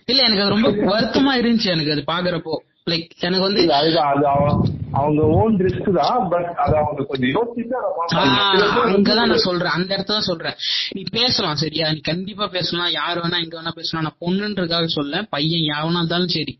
[0.06, 2.56] இல்ல எனக்கு அது ரொம்ப வருத்தமா இருந்துச்சு எனக்கு அது பாக்குறப்போ.
[2.90, 7.64] லைக் எனக்கு வந்து அதுதான் அது அவ- அவங்க ஓன் ரிஸ்க் தான் பட் அத அவங்க கொஞ்சம் யோசிச்சு
[8.86, 9.70] அங்கதான் நான் சொல்றேன்.
[9.70, 10.54] அந்த இடத்துல சொல்றேன்.
[10.90, 11.92] நீ பேசலாம் சரியா?
[11.92, 12.90] நீ கண்டிப்பா பேசலாம்.
[12.90, 14.12] யார் வேணா எங்க வேணா பேசலாம்.
[14.12, 16.58] நான் பொண்ணுன்றதுக்காக சொல்ல பையன் யாவனா இருந்தாலும் சரி.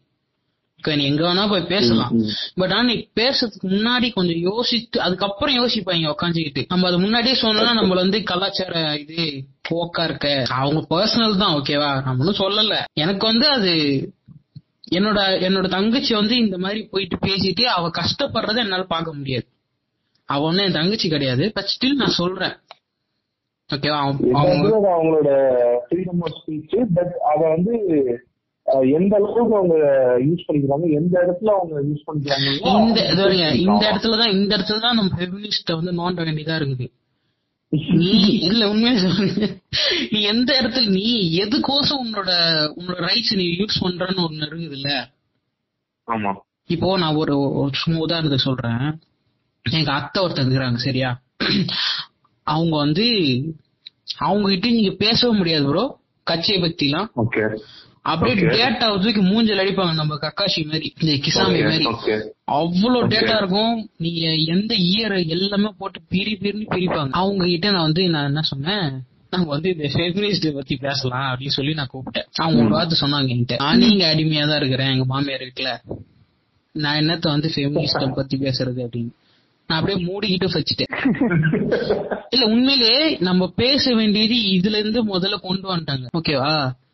[1.08, 2.12] எங்க வேணா போய் பேசலாம்.
[2.60, 7.98] பட் ஆனா நீ பேசுறதுக்கு முன்னாடி கொஞ்சம் யோசித்து அதுக்கப்புறம் யோசிப்பாங்க உட்காந்துக்கிட்டு நம்ம அது முன்னாடியே சொன்னோம்னா நம்மள
[8.04, 9.24] வந்து கலாச்சார இது
[9.68, 10.28] போக்கா இருக்க.
[10.60, 12.76] அவங்க பர்சனல் தான் ஓகேவா நம்ம ஒன்னும் சொல்லல.
[13.04, 13.72] எனக்கு வந்து அது
[14.98, 19.46] என்னோட என்னோட தங்கச்சி வந்து இந்த மாதிரி போயிட்டு பேசிட்டு அவ கஷ்டப்படுறத என்னால பார்க்க முடியாது.
[20.28, 22.54] அவ ஒன்னும் என் தங்கச்சி கிடையாது பட் ஸ்டில் நான் சொல்றேன்.
[23.70, 23.98] ஓகேவா
[24.40, 25.28] அவங்களோட
[25.86, 27.74] ஃப்ரீடம் ஆஃப் ஸ்பீச் பட் அத வந்து
[28.96, 29.76] எந்த அளவுக்கு அவங்க
[30.24, 32.48] யூஸ் பண்ணிக்கிறாங்க எந்த இடத்துல அவங்க யூஸ் பண்ணிக்கிறாங்க
[32.80, 33.00] இந்த
[33.64, 36.86] இந்த இடத்துலதான் இந்த இடத்துல தான் நம்ம ஃபெமினிஸ்ட வந்து நோண்ட வேண்டியதா இருக்குது.
[38.00, 38.10] நீ
[38.48, 39.46] இல்ல உண்மையா சொல்லுங்க
[40.10, 41.06] நீ எந்த இடத்துல நீ
[41.44, 42.30] எதுக்கோசம் உன்னோட
[42.76, 44.90] உன்னோட ரைட்ஸ் நீ யூஸ் பண்றன்னு ஒண்ணு இருக்குது இல்ல
[46.08, 46.32] ஆமா.
[46.70, 47.34] இப்போ நான் ஒரு
[47.80, 48.84] சும்மா உதாரணத்துக்கு சொல்றேன்.
[49.64, 51.10] எங்க அத்தை ஒருத்தர் இருக்கிறாங்க சரியா?
[52.46, 53.06] அவங்க வந்து
[54.26, 55.84] அவங்க கிட்ட நீங்க பேசவே முடியாது ப்ரோ
[56.26, 57.08] கட்சியை பத்திலாம்.
[57.22, 57.42] ஓகே
[58.06, 58.46] அப்படியே.
[58.46, 61.86] டேட்டா தூக்கி மூஞ்சல் அடிப்பாங்க நம்ம கக்காஷி மாதிரி இந்த கிசாமி மாதிரி.
[62.44, 63.06] அவ்வளவு.
[63.06, 63.90] டேட்டா இருக்கும்.
[63.96, 64.20] நீங்க
[64.54, 67.10] எந்த இயர் எல்லாமே போட்டு பிரி பிரின்னு பிரிப்பாங்க.
[67.10, 68.86] அவங்க கிட்ட நான் வந்து நான் என்ன சொன்னேன்?
[69.30, 72.26] நாங்க வந்து இந்த ஃபெமினிஸ்ட் பத்தி பேசலாம் அப்படின்னு சொல்லி நான் கூப்பிட்டேன்.
[72.34, 73.56] அவங்க ஒரு வார்த்தை சொன்னாங்க என்கிட்ட.
[73.58, 74.90] நான் நீங்க அடிமையா தான் இருக்கிறேன்.
[74.90, 75.72] எங்க மாமியார் இருக்குல்ல
[76.74, 79.12] நான் என்னத்த வந்து ஃபெமினிஸ்ட பத்தி பேசுறது அப்படின்னு.
[79.68, 80.92] நான் அப்படியே மூடிக்கிட்டு வச்சுட்டேன்.
[82.30, 86.06] இல்ல உண்மையிலே நம்ம பேச வேண்டியது இதுல இருந்து முதல்ல கொண்டு வந்துட்டாங்க.
[86.18, 86.85] ஓகேவா ஓகே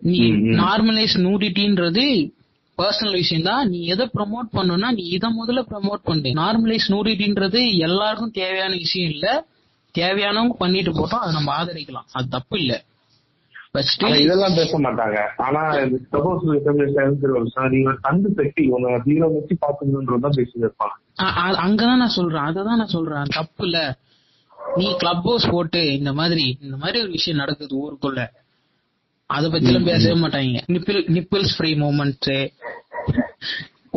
[0.00, 2.36] நீ நார்மலைஸ் நூடிட்டின்றது
[2.78, 6.28] பர்சனல் விஷயம் தான் நீ எதை ப்ரமோட் பண்ணணும்னா நீ இதை முதல்ல ப்ரமோட் பண்ணு.
[6.28, 9.46] நார்மலைஸ் நூடிட்டின்றது எல்லாருக்கும் தேவையான விஷயம் இல்ல.
[9.98, 12.04] தேவையானவங்க பண்ணிட்டு போட்டோம் அதை நம்ம ஆதரிக்கலாம்.
[12.12, 12.84] அது தப்பு இல்ல.
[13.98, 15.18] இதெல்லாம் பேச மாட்டாங்க.
[15.36, 15.72] ஆனா
[16.12, 20.94] சப்போஸ் கண்டு தட்டி உங்க தீவிரம் வச்சு பாத்துக்கணுன்றதான் பேசி இருப்பாங்க.
[21.56, 22.42] அங்கதான் நான் சொல்றேன்.
[22.42, 23.22] அததான் நான் சொல்றேன்.
[23.22, 23.98] தப்பு இல்ல.
[24.76, 28.26] நீ கிளப் ஹவுஸ் போட்டு இந்த மாதிரி இந்த மாதிரி ஒரு விஷயம் நடக்குது ஊருக்குள்ள.
[29.34, 30.60] அத பத்தி எல்லாம் பேசவே மாட்டாங்க.
[30.74, 32.36] நிப்பிள் நிப்பிள்ஸ் ஃப்ரீ மூமெண்ட்ஸ்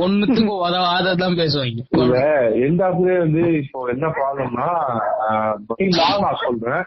[0.03, 1.82] ஒண்ணுத்துக்கு உதவாதான் பேசுவாங்க.
[2.67, 4.67] எந்த ஆஃப்லயே வந்து இப்போ என்ன ப்ராப்ளம்னா
[6.25, 6.84] நான் சொல்றேன்.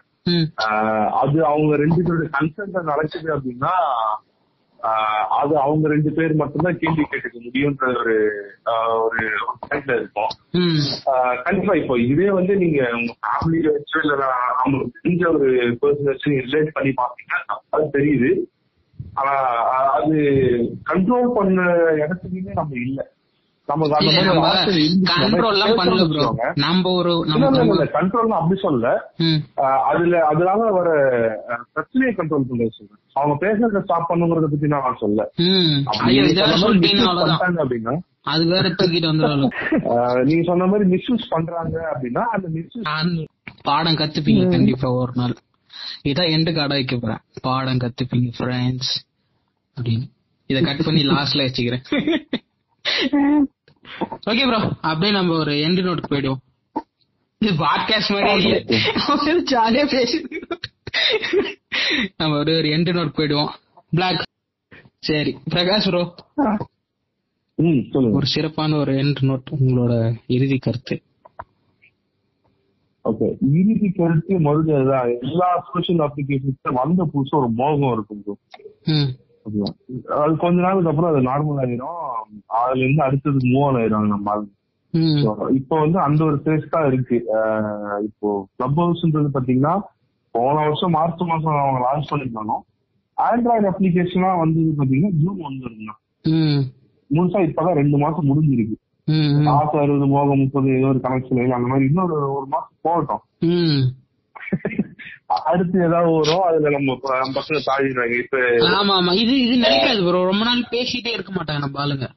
[1.22, 3.74] அது அவங்க ரெண்டு பேரோட கன்சென்ட் நடக்குது அப்படின்னா
[5.28, 8.16] அது அவங்க ரெண்டு பேர் மட்டும்தான் கேள்வி கேட்டுக்க முடியும்ன்ற ஒரு
[9.00, 9.28] ஒரு
[9.60, 10.32] பாயிண்ட்ல இருக்கும்.
[11.44, 14.26] கண்டிப்பா இப்போ இதே வந்து நீங்க உங்க ஃபேமிலியில வச்சு இல்ல
[14.56, 15.48] அவங்களுக்கு தெரிஞ்ச ஒரு
[15.80, 18.30] பர்சன் வச்சு ரிலேட் பண்ணி பாத்தீங்கன்னா அது தெரியுது.
[19.14, 19.34] ஆனா
[19.92, 20.18] அது
[20.92, 21.62] கண்ட்ரோல் பண்ண
[21.96, 23.00] இடத்துலயுமே நம்ம இல்ல.
[27.96, 28.88] கண்ட்ரோல் அப்படி சொல்லல.
[29.90, 30.88] அதுல அதனால வர
[31.72, 33.00] பிரச்சனையை கண்ட்ரோல் பண்ண சொல்றேன்.
[33.12, 35.30] அவங்க பேசுறத ஸ்டாப் பண்ணுங்கிறத பத்தி நான் சொல்ல
[37.64, 37.94] அப்படின்னா.
[38.22, 43.26] அது வேற தூக்கிட்டு வந்துடும் நீங்க சொன்ன மாதிரி மிஸ்யூஸ் பண்றாங்க அப்படின்னா அந்த மிஸ்யூஸ்
[43.62, 45.34] பாடம் கத்துப்பீங்க கண்டிப்பா ஒரு நாள்.
[46.08, 47.22] இதான் எண்டு கார்டா வைக்க போறேன்.
[47.42, 48.92] பாடம் கத்துப்பீங்க ஃப்ரெண்ட்ஸ்
[49.76, 50.06] அப்படின்னு.
[50.46, 51.84] இத கட் பண்ணி லாஸ்ட்ல வச்சுக்கிறேன்.
[54.26, 56.82] ஓகே ப்ரோ அப்படியே நம்ம ஒரு எண்டு நோட் போயிடுவோம்.
[57.38, 58.54] இது பாட்காஸ்ட் மாதிரி
[59.42, 60.52] ஜாலியா பேசிட்டு
[62.16, 63.48] நம்ம ஒரு ஒரு எண்டு நோட் போயிடுவோம்.
[63.90, 64.26] பிளாக்
[64.98, 66.14] சரி பிரகாஷ் ப்ரோ
[68.12, 71.02] ஒரு சிறப்பான ஒரு எண்டு நோட் உங்களோட இறுதி கருத்து.
[73.04, 78.36] ஓகே இறுதி கருத்து மறுபடியும் எல்லா சோஷியல் அப்ளிகேஷன்ஸ் வந்த புதுசு ஒரு மோகம் இருக்கும் bro.
[78.84, 78.92] ம்.
[78.92, 79.23] அதுதான்.
[79.44, 82.42] அது கொஞ்ச நாளுக்கு அப்புறம் அது நார்மல் ஆயிரும்.
[82.46, 84.44] அதுல இருந்து அடுத்தது மூவ் ஆயிரும் நம்ம
[85.52, 87.16] இப்போ வந்து அந்த ஒரு ஃபேஸ் தான் இருக்கு.
[88.02, 89.74] இப்போ கிளப் ஹவுஸ்ன்றது பாத்தீங்கன்னா
[90.30, 92.54] போன வருஷம் மார்ச் மாசம் அவங்க லான்ச் பண்ணிருந்தாங்க
[93.18, 95.70] ஆண்ட்ராய்டு அப்ளிகேஷனா வந்து பாத்தீங்கன்னா ஜூன் ஒன்று
[96.24, 96.62] ம்.
[97.10, 98.76] முழுசா இப்பதான் ரெண்டு மாசம் முடிஞ்சிருக்கு.
[99.48, 103.22] ஆசை அறுபது மோகம் முப்பது ஏதோ ஒரு கனெக்ஷன் அந்த மாதிரி இன்னொரு ஒரு மாசம் போகட்டும்.
[105.30, 106.96] அடுத்து ஏதாவது வரும் அதுல நம்ம
[107.36, 108.40] பசங்க தாழிடுறாங்க இப்ப
[108.78, 112.08] ஆமா ஆமா இது இது நினைக்காது ப்ரோ ரொம்ப நாள் பேசிட்டே இருக்க மாட்டாங்க நம்ம ஆளுங்க.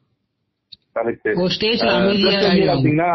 [2.66, 3.12] பாத்தீங்கன்னா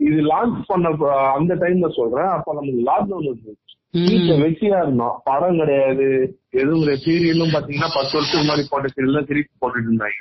[0.00, 0.88] இது லான்ச் பண்ண
[1.34, 2.28] அந்த டைம்ல சொல்றேன்.
[2.28, 3.64] அப்ப நமக்கு லாக்டவுன் இருந்துச்சு.
[4.04, 5.16] வீட்டுல வெட்டியா இருந்தோம்.
[5.24, 6.06] படம் கிடையாது.
[6.52, 10.20] எதுவும் சீரியலும் பாத்தீங்கன்னா பத்து வருஷத்துக்கு முன்னாடி போட்ட சீரியல் திருப்பி போட்டுட்டு இருந்தாங்க.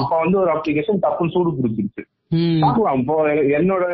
[0.00, 2.02] அப்ப வந்து ஒரு அப்ளிகேஷன் டப்புன்னு சூடு பிடிச்சிருச்சு.
[2.30, 2.60] ம்.
[2.60, 2.98] பார்க்கலாம்.
[2.98, 3.16] இப்போ
[3.58, 3.84] என்னோட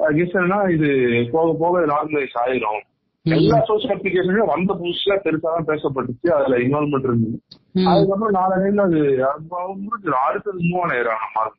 [0.00, 0.88] கெஸ்ட்னா இது
[1.32, 2.82] போக போக நார்மலைஸ் ஆயிரும்.
[3.26, 6.28] எல்லா சோசியல் அப்ளிகேஷனும் வந்த புதுசுல பெருசா தான் பேசப்பட்டுச்சு.
[6.28, 7.36] அதுல இன்வால்மெண்ட் இருந்தது.
[7.90, 8.98] அதுக்கப்புறம் நாலு அது
[9.28, 9.44] அது
[9.84, 11.22] முடிஞ்சு அடுத்தது மூவ் ஆயிரும்.
[11.26, 11.52] நம்ம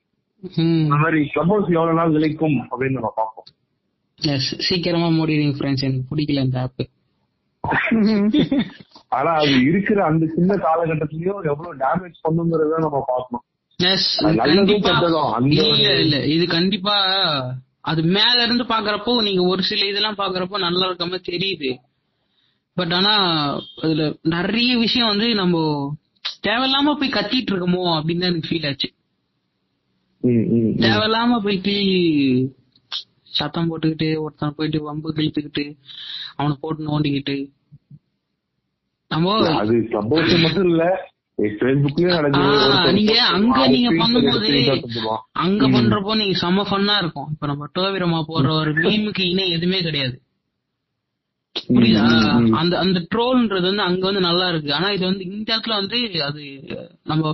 [0.57, 0.81] ம்.
[0.81, 3.49] இந்த மாதிரி கிளப் ஹவுஸ் எவ்வளவு நாள் நிலைக்கும் அப்படின்னு நம்ம பார்ப்போம்.
[4.67, 6.83] சீக்கிரமா மூடிடுங்க ஃப்ரெண்ட்ஸ் எனக்கு பிடிக்கல இந்த ஆப்
[9.09, 13.43] ஆனா அது இருக்கிற அந்த சின்ன காலகட்டத்திலயும் எவ்வளவு டேமேஜ் பண்ணுங்கிறத நம்ம பார்க்கணும்.
[14.19, 15.31] அது நல்லதும் கெட்டதும்.
[15.31, 15.61] அந்த
[16.03, 16.95] இல்ல இது கண்டிப்பா
[17.85, 21.71] அது மேல இருந்து பாக்குறப்போ நீங்க ஒரு சில இதெல்லாம் பாக்குறப்போ நல்லா இருக்க மாதிரி தெரியுது.
[22.77, 23.13] பட் ஆனா
[23.83, 24.03] அதுல
[24.35, 25.57] நிறைய விஷயம் வந்து நம்ம
[26.47, 28.89] தேவையில்லாம போய் கத்திட்டு இருக்கோமோ அப்படின்னு தான் எனக்கு ஃபீல் ஆச்சு.
[30.85, 31.75] தேவையில்லாம போயிட்டு
[33.39, 35.65] சத்தம் போட்டுக்கிட்டு ஒருத்தன் போயிட்டு வம்பு கிழித்துக்கிட்டு
[36.37, 37.37] அவனை போட்டு நோண்டிக்கிட்டு.
[39.11, 39.75] நம்ம அது
[40.43, 40.85] மட்டும் இல்ல
[42.97, 44.49] நீங்க அங்க நீங்க பண்ணும்போது.
[45.41, 45.63] அங்க.
[45.75, 50.15] பண்றப்போ நீங்க செம்ம ஃபன்னா இருக்கும் இப்ப நம்ம டோவிரமா போடுற ஒரு மீமுக்கு இணை எதுவுமே கிடையாது
[51.71, 52.05] புரியுதா.
[52.59, 56.41] அந்த அந்த ட்ரோல்ன்றது வந்து அங்க வந்து நல்லா இருக்கு ஆனா இது வந்து இந்த இடத்துல வந்து அது
[57.05, 57.33] நம்ம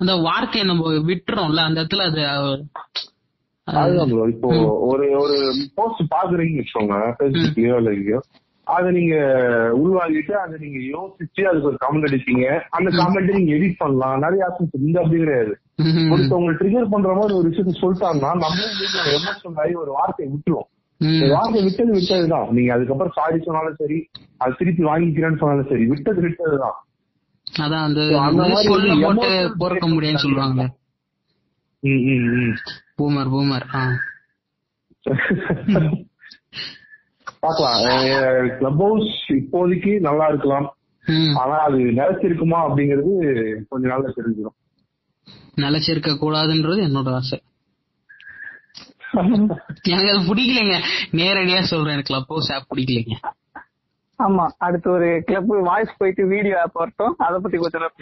[0.00, 2.20] அந்த வார்த்தையை நம்ம விட்டுறோம்ல அந்த இடத்துல அது
[3.68, 4.12] அதுதான்.
[4.32, 4.50] இப்போ
[4.86, 5.34] ஒரு ஒரு
[5.76, 6.96] போஸ்ட் பாக்குறீங்கன்னு வச்சுக்கோங்க
[8.64, 9.14] அதை நீங்க
[9.74, 12.60] உருவாக்கிட்டு அதை நீங்க யோசிச்சு அதுக்கு ஒரு கமெண்ட் அடிப்பீங்க.
[12.68, 14.18] அந்த கமெண்ட் நீங்க எடிட் பண்ணலாம்.
[14.18, 15.58] நிறைய ஆப்ஷன்ஸ் இந்த அப்படி கிடையாது.
[15.82, 18.64] ஒருத்தவங்க ட்ரிகர் பண்ற மாதிரி ஒரு விஷயத்த சொல்லிட்டாங்கன்னா நம்மளே
[19.16, 20.68] எமோஷனல் ஆகி ஒரு வார்த்தையை விட்டுருவோம்.
[21.30, 22.50] வார்த்தை விட்டது விட்டதுதான்.
[22.50, 26.78] நீங்க அதுக்கப்புறம் சாரி சொன்னாலும் சரி அது திருப்பி வாங்கிக்கிறேன்னு சொன்னாலும் சரி விட்டது விட்டதுதான்.
[27.58, 28.00] அதான் அந்த
[28.62, 30.74] சொல்ல போட்டு பொறுக்க முடியும்னு சொல்லுவாங்க.
[32.98, 33.96] Boomer boomer.
[37.42, 38.58] ஆ பார்க்கலாம்.
[38.58, 40.74] கிளப் ஹவுஸ் இப்போதைக்கு நல்லா இருக்கலாம்.
[41.36, 43.12] ஆனா அது நிலைச்சிருக்குமா அப்படிங்கிறது
[43.68, 44.56] கொஞ்ச நாள்ல தெரிஞ்சிடும்.
[45.56, 47.42] நிலைச்சிருக்க கூடாதுன்றது என்னோட ஆசை.
[49.82, 50.76] எனக்கு அது பிடிக்கலைங்க.
[51.12, 53.16] நேரடியா சொல்றேன் எனக்கு கிளப் ஹவுஸ் ஆப் பிடிக்கலைங்க.
[54.18, 57.14] ஆமா அடுத்து ஒரு கிளப் வாய்ஸ் போயிட்டு வீடியோ ஆப் வரட்டும்.
[57.18, 57.92] அத பத்தி கொஞ்சம்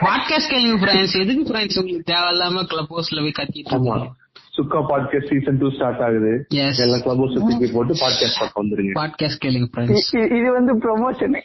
[0.00, 3.86] பாட்காஸ்ட் கேளுங்க ஃப்ரெண்ட்ஸ் எதுக்கு ஃப்ரெண்ட்ஸ் உங்களுக்கு தேவையில்லாம கிளப் ஹவுஸ்ல போய் கத்திட்டு ஆமா.
[3.86, 4.20] இருக்கீங்க?
[4.56, 6.46] சுக்கா பாட்காஸ்ட் சீசன் டூ ஸ்டார்ட் ஆகுது.
[6.54, 6.74] Yes.
[6.82, 8.92] எல்லா கிளப் ஹவுஸ் தூக்கி போட்டு பாட்காஸ்ட் பார்க்க வந்துருங்க.
[9.00, 11.36] பாட்காஸ்ட் கேளுங்க ஃப்ரெண்ட்ஸ் இது வந்து ப்ரொமோஷன்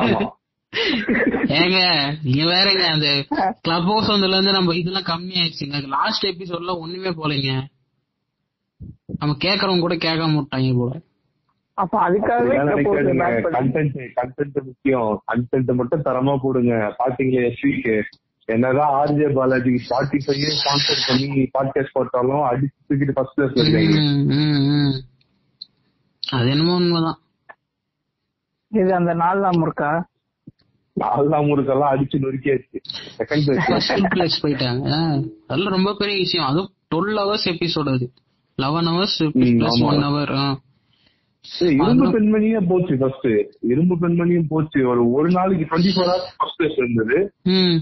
[0.00, 0.28] ஆமா.
[1.58, 1.78] ஏங்க
[2.24, 3.08] நீங்க வேறங்க அந்த
[3.62, 7.50] கிளப் ஹவுஸ் வந்ததுல இருந்து நம்ம இதெல்லாம் கம்மி ஆயிடுச்சுங்க லாஸ்ட் எபிசோட்ல ஒண்ணுமே போலீங்க.
[9.18, 11.00] நம்ம கேக்குறவங்க கூட கேட்காம விட்டாங்க போல.
[11.74, 12.54] அப்ப அதுக்காகவே
[13.54, 15.22] content content முக்கியம்.
[15.32, 16.74] கண்டென்ட் மட்டும் தரமா போடுங்க.
[16.98, 17.94] பாத்தீங்களா எஸ்விக்கு
[18.46, 24.98] என்னதான் ஆர்ஜே பாலாஜி ஸ்பாட்டிஃபையே ஸ்பான்சர் பண்ணி பாட்காஸ்ட் போட்டாலும் அடிச்சு தூக்கிட்டு ஃபர்ஸ்ட் பிளேஸ்ல இருக்காங்க.
[26.30, 27.18] அது என்னமோ உண்மைதான்.
[28.68, 30.08] இது அந்த நாலாம் இருக்கா
[31.00, 32.78] நாலாம் ஊருக்கெல்லாம் அடிச்சு நொறுக்கியாச்சு.
[33.18, 34.86] செகண்ட் பிளேஸ் ஃபர்ஸ்ட் பிளேஸ் போயிட்டாங்க.
[35.46, 36.46] அதெல்லாம் ரொம்ப பெரிய விஷயம்.
[36.46, 38.10] அதுவும் டுவெல் ஹவர்ஸ் எபிசோட் அது.
[38.54, 39.82] Eleven hours plus.
[39.82, 40.58] One hour
[41.58, 43.28] இரும்பு பெண்மணியும் போச்சு ஃபர்ஸ்ட்
[43.60, 44.88] இரும்பு பெண்மணியும் போச்சு.
[44.88, 47.32] ஒரு ஒரு நாளைக்கு twenty four hours first place இருந்தது.
[47.42, 47.76] ம்.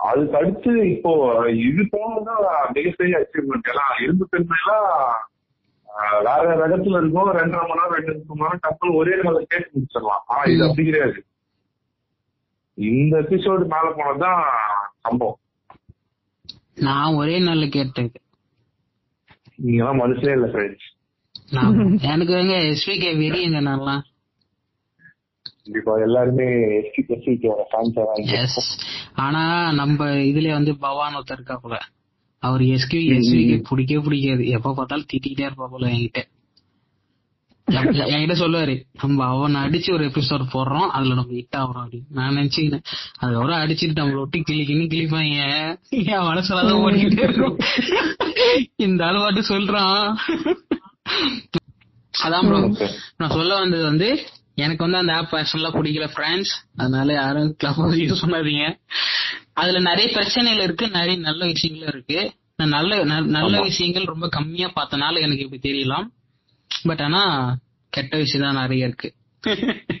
[0.00, 1.12] அதுக்கு அடுத்து இப்போ
[1.64, 2.42] இது போனதுதான்
[2.76, 4.88] மிகப்பெரிய அச்சீவ்மெண்ட் எல்லாம் இரும்பு பெண்மையெல்லாம்
[5.88, 10.24] ஆஹ், வேற ரகத்துல இருக்கும் ரெண்டரை மணி நேரம் ரெண்டு மணி நேரம் டக்குனு ஒரே நாள் கேட்டு முடிச்சிடலாம்.
[10.28, 11.18] ஆனா இது அப்படி கிடையாது.
[12.78, 14.40] இந்த எபிசோடு மேல போனதுதான்
[15.00, 15.40] சம்பவம்.
[16.86, 18.10] நான் ஒரே நாள்ல கேட்டேன்.
[19.58, 20.88] நீங்க எல்லாம் மனுஷனே இல்ல ஃப்ரெண்ட்ஸ்
[22.08, 24.02] எனக்கு எங்க எஸ்விகே வெறியங்க நான்லாம் கண்டிப்பா எல்லாருமே எஸ்கி
[25.14, 25.53] எஸ்கி ஃபேன்ஸ் எஸ்
[29.14, 31.78] ஆனா நம்ம இதுல வந்து பவான் ஒருத்தர் இருக்கா போல.
[32.38, 34.46] அவர் எஸ்கி எஸ்விக்கு பிடிக்கவே பிடிக்காது.
[34.46, 36.22] எப்ப பார்த்தாலும் திட்டிக்கிட்டே இருப்பா போல என்கிட்ட.
[37.70, 42.02] என்- என்கிட்ட சொல்லுவாரு நம்ம அவனை அடிச்சு ஒரு எபிசோட் போடுறோம் அதுல நம்ம ஹிட் ஆகுறோம் அப்படின்னு.
[42.08, 42.82] நான் நினைச்சுக்கினேன்
[43.18, 47.58] அதுக்கப்புறம் அடிச்சுட்டு நம்மள ஒட்டி கிளிக்கின்னு கிளிப்பாங்க என் மனசுலதான் ஓடிக்கிட்டே இருக்கும்.
[48.76, 50.14] இந்த ஆளு பாட்டு சொல்றான்.
[52.24, 57.80] அதான் நான் சொல்ல வந்தது வந்து எனக்கு வந்து அந்த ஆப் பர்சனலா பிடிக்கல ஃப்ரெண்ட்ஸ் அதனால யாரும் கிளப்
[57.80, 58.78] யூஸ் பண்ணாதீங்க.
[59.52, 62.34] அதுல நிறைய பிரச்சனைகள் இருக்கு நிறைய நல்ல விஷயங்களும் இருக்கு.
[62.56, 66.06] நான் நல்ல நல்ல விஷயங்கள் ரொம்ப கம்மியா பார்த்தனால எனக்கு இப்படி தெரியலாம்.
[66.82, 67.56] பட் ஆனா
[67.90, 69.14] கெட்ட விஷயம் தான் நிறைய இருக்கு.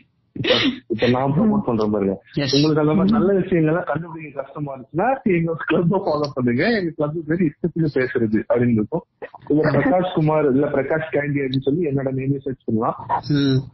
[0.86, 2.22] இப்ப நான் ப்ரமோட் பண்றேன் பாருங்க.
[2.52, 6.68] உங்களுக்கு அந்த மாதிரி நல்ல விஷயங்கள்லாம் கண்டுபிடிக்க கஷ்டமா இருந்துச்சுன்னா எங்க கிளப்ப ஃபாலோ பண்ணுங்க.
[6.78, 9.04] எங்க கிளப் பேர் இஷ்டத்துக்கு பேசுறது அப்படின்னு இருக்கும்.
[9.48, 13.06] இல்ல பிரகாஷ் குமார் இல்ல பிரகாஷ் கேண்டி அப்படின்னு சொல்லி என்னோட நேமே சர்ச் பண்ணலாம்.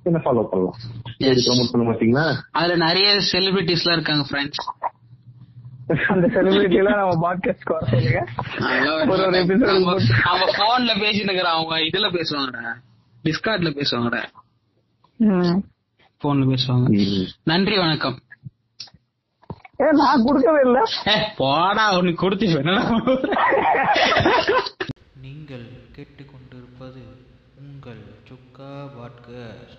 [0.03, 0.75] என்ன ஃபாலோ பண்ணலாம்.
[1.19, 2.33] ப்ரமோட் பண்ண மாட்டீங்களா?
[2.51, 4.89] அதுல நிறைய செலிபிரிட்டிஸ் எல்லாம் இருக்காங்க ஃப்ரெண்ட்ஸ்
[6.09, 8.25] அந்த செலிபிரிட்டி எல்லாம் நம்ம பாட்காஸ்ட் வர சொல்லுங்க.
[9.09, 9.45] ஒரு ஒரு
[9.85, 10.05] போட்டு.
[10.25, 12.75] அவங்க போன்ல பேசிட்டு அவங்க இதுல பேசுவாங்கடா.
[13.25, 14.23] டிஸ்கார்ட்ல பேசுவாங்கடா.
[16.23, 17.27] போன்ல பேசுவாங்க.
[17.45, 18.19] நன்றி வணக்கம்.
[19.81, 20.79] ஏ நான் கொடுக்கவே இல்ல.
[21.37, 22.47] போடா உனக்கு கொடுத்து
[25.21, 25.67] நீங்கள்
[25.97, 27.01] கேட்டுக்கொண்டிருப்பது
[27.61, 29.79] உங்கள் சுக்கா பாட்காஸ்ட்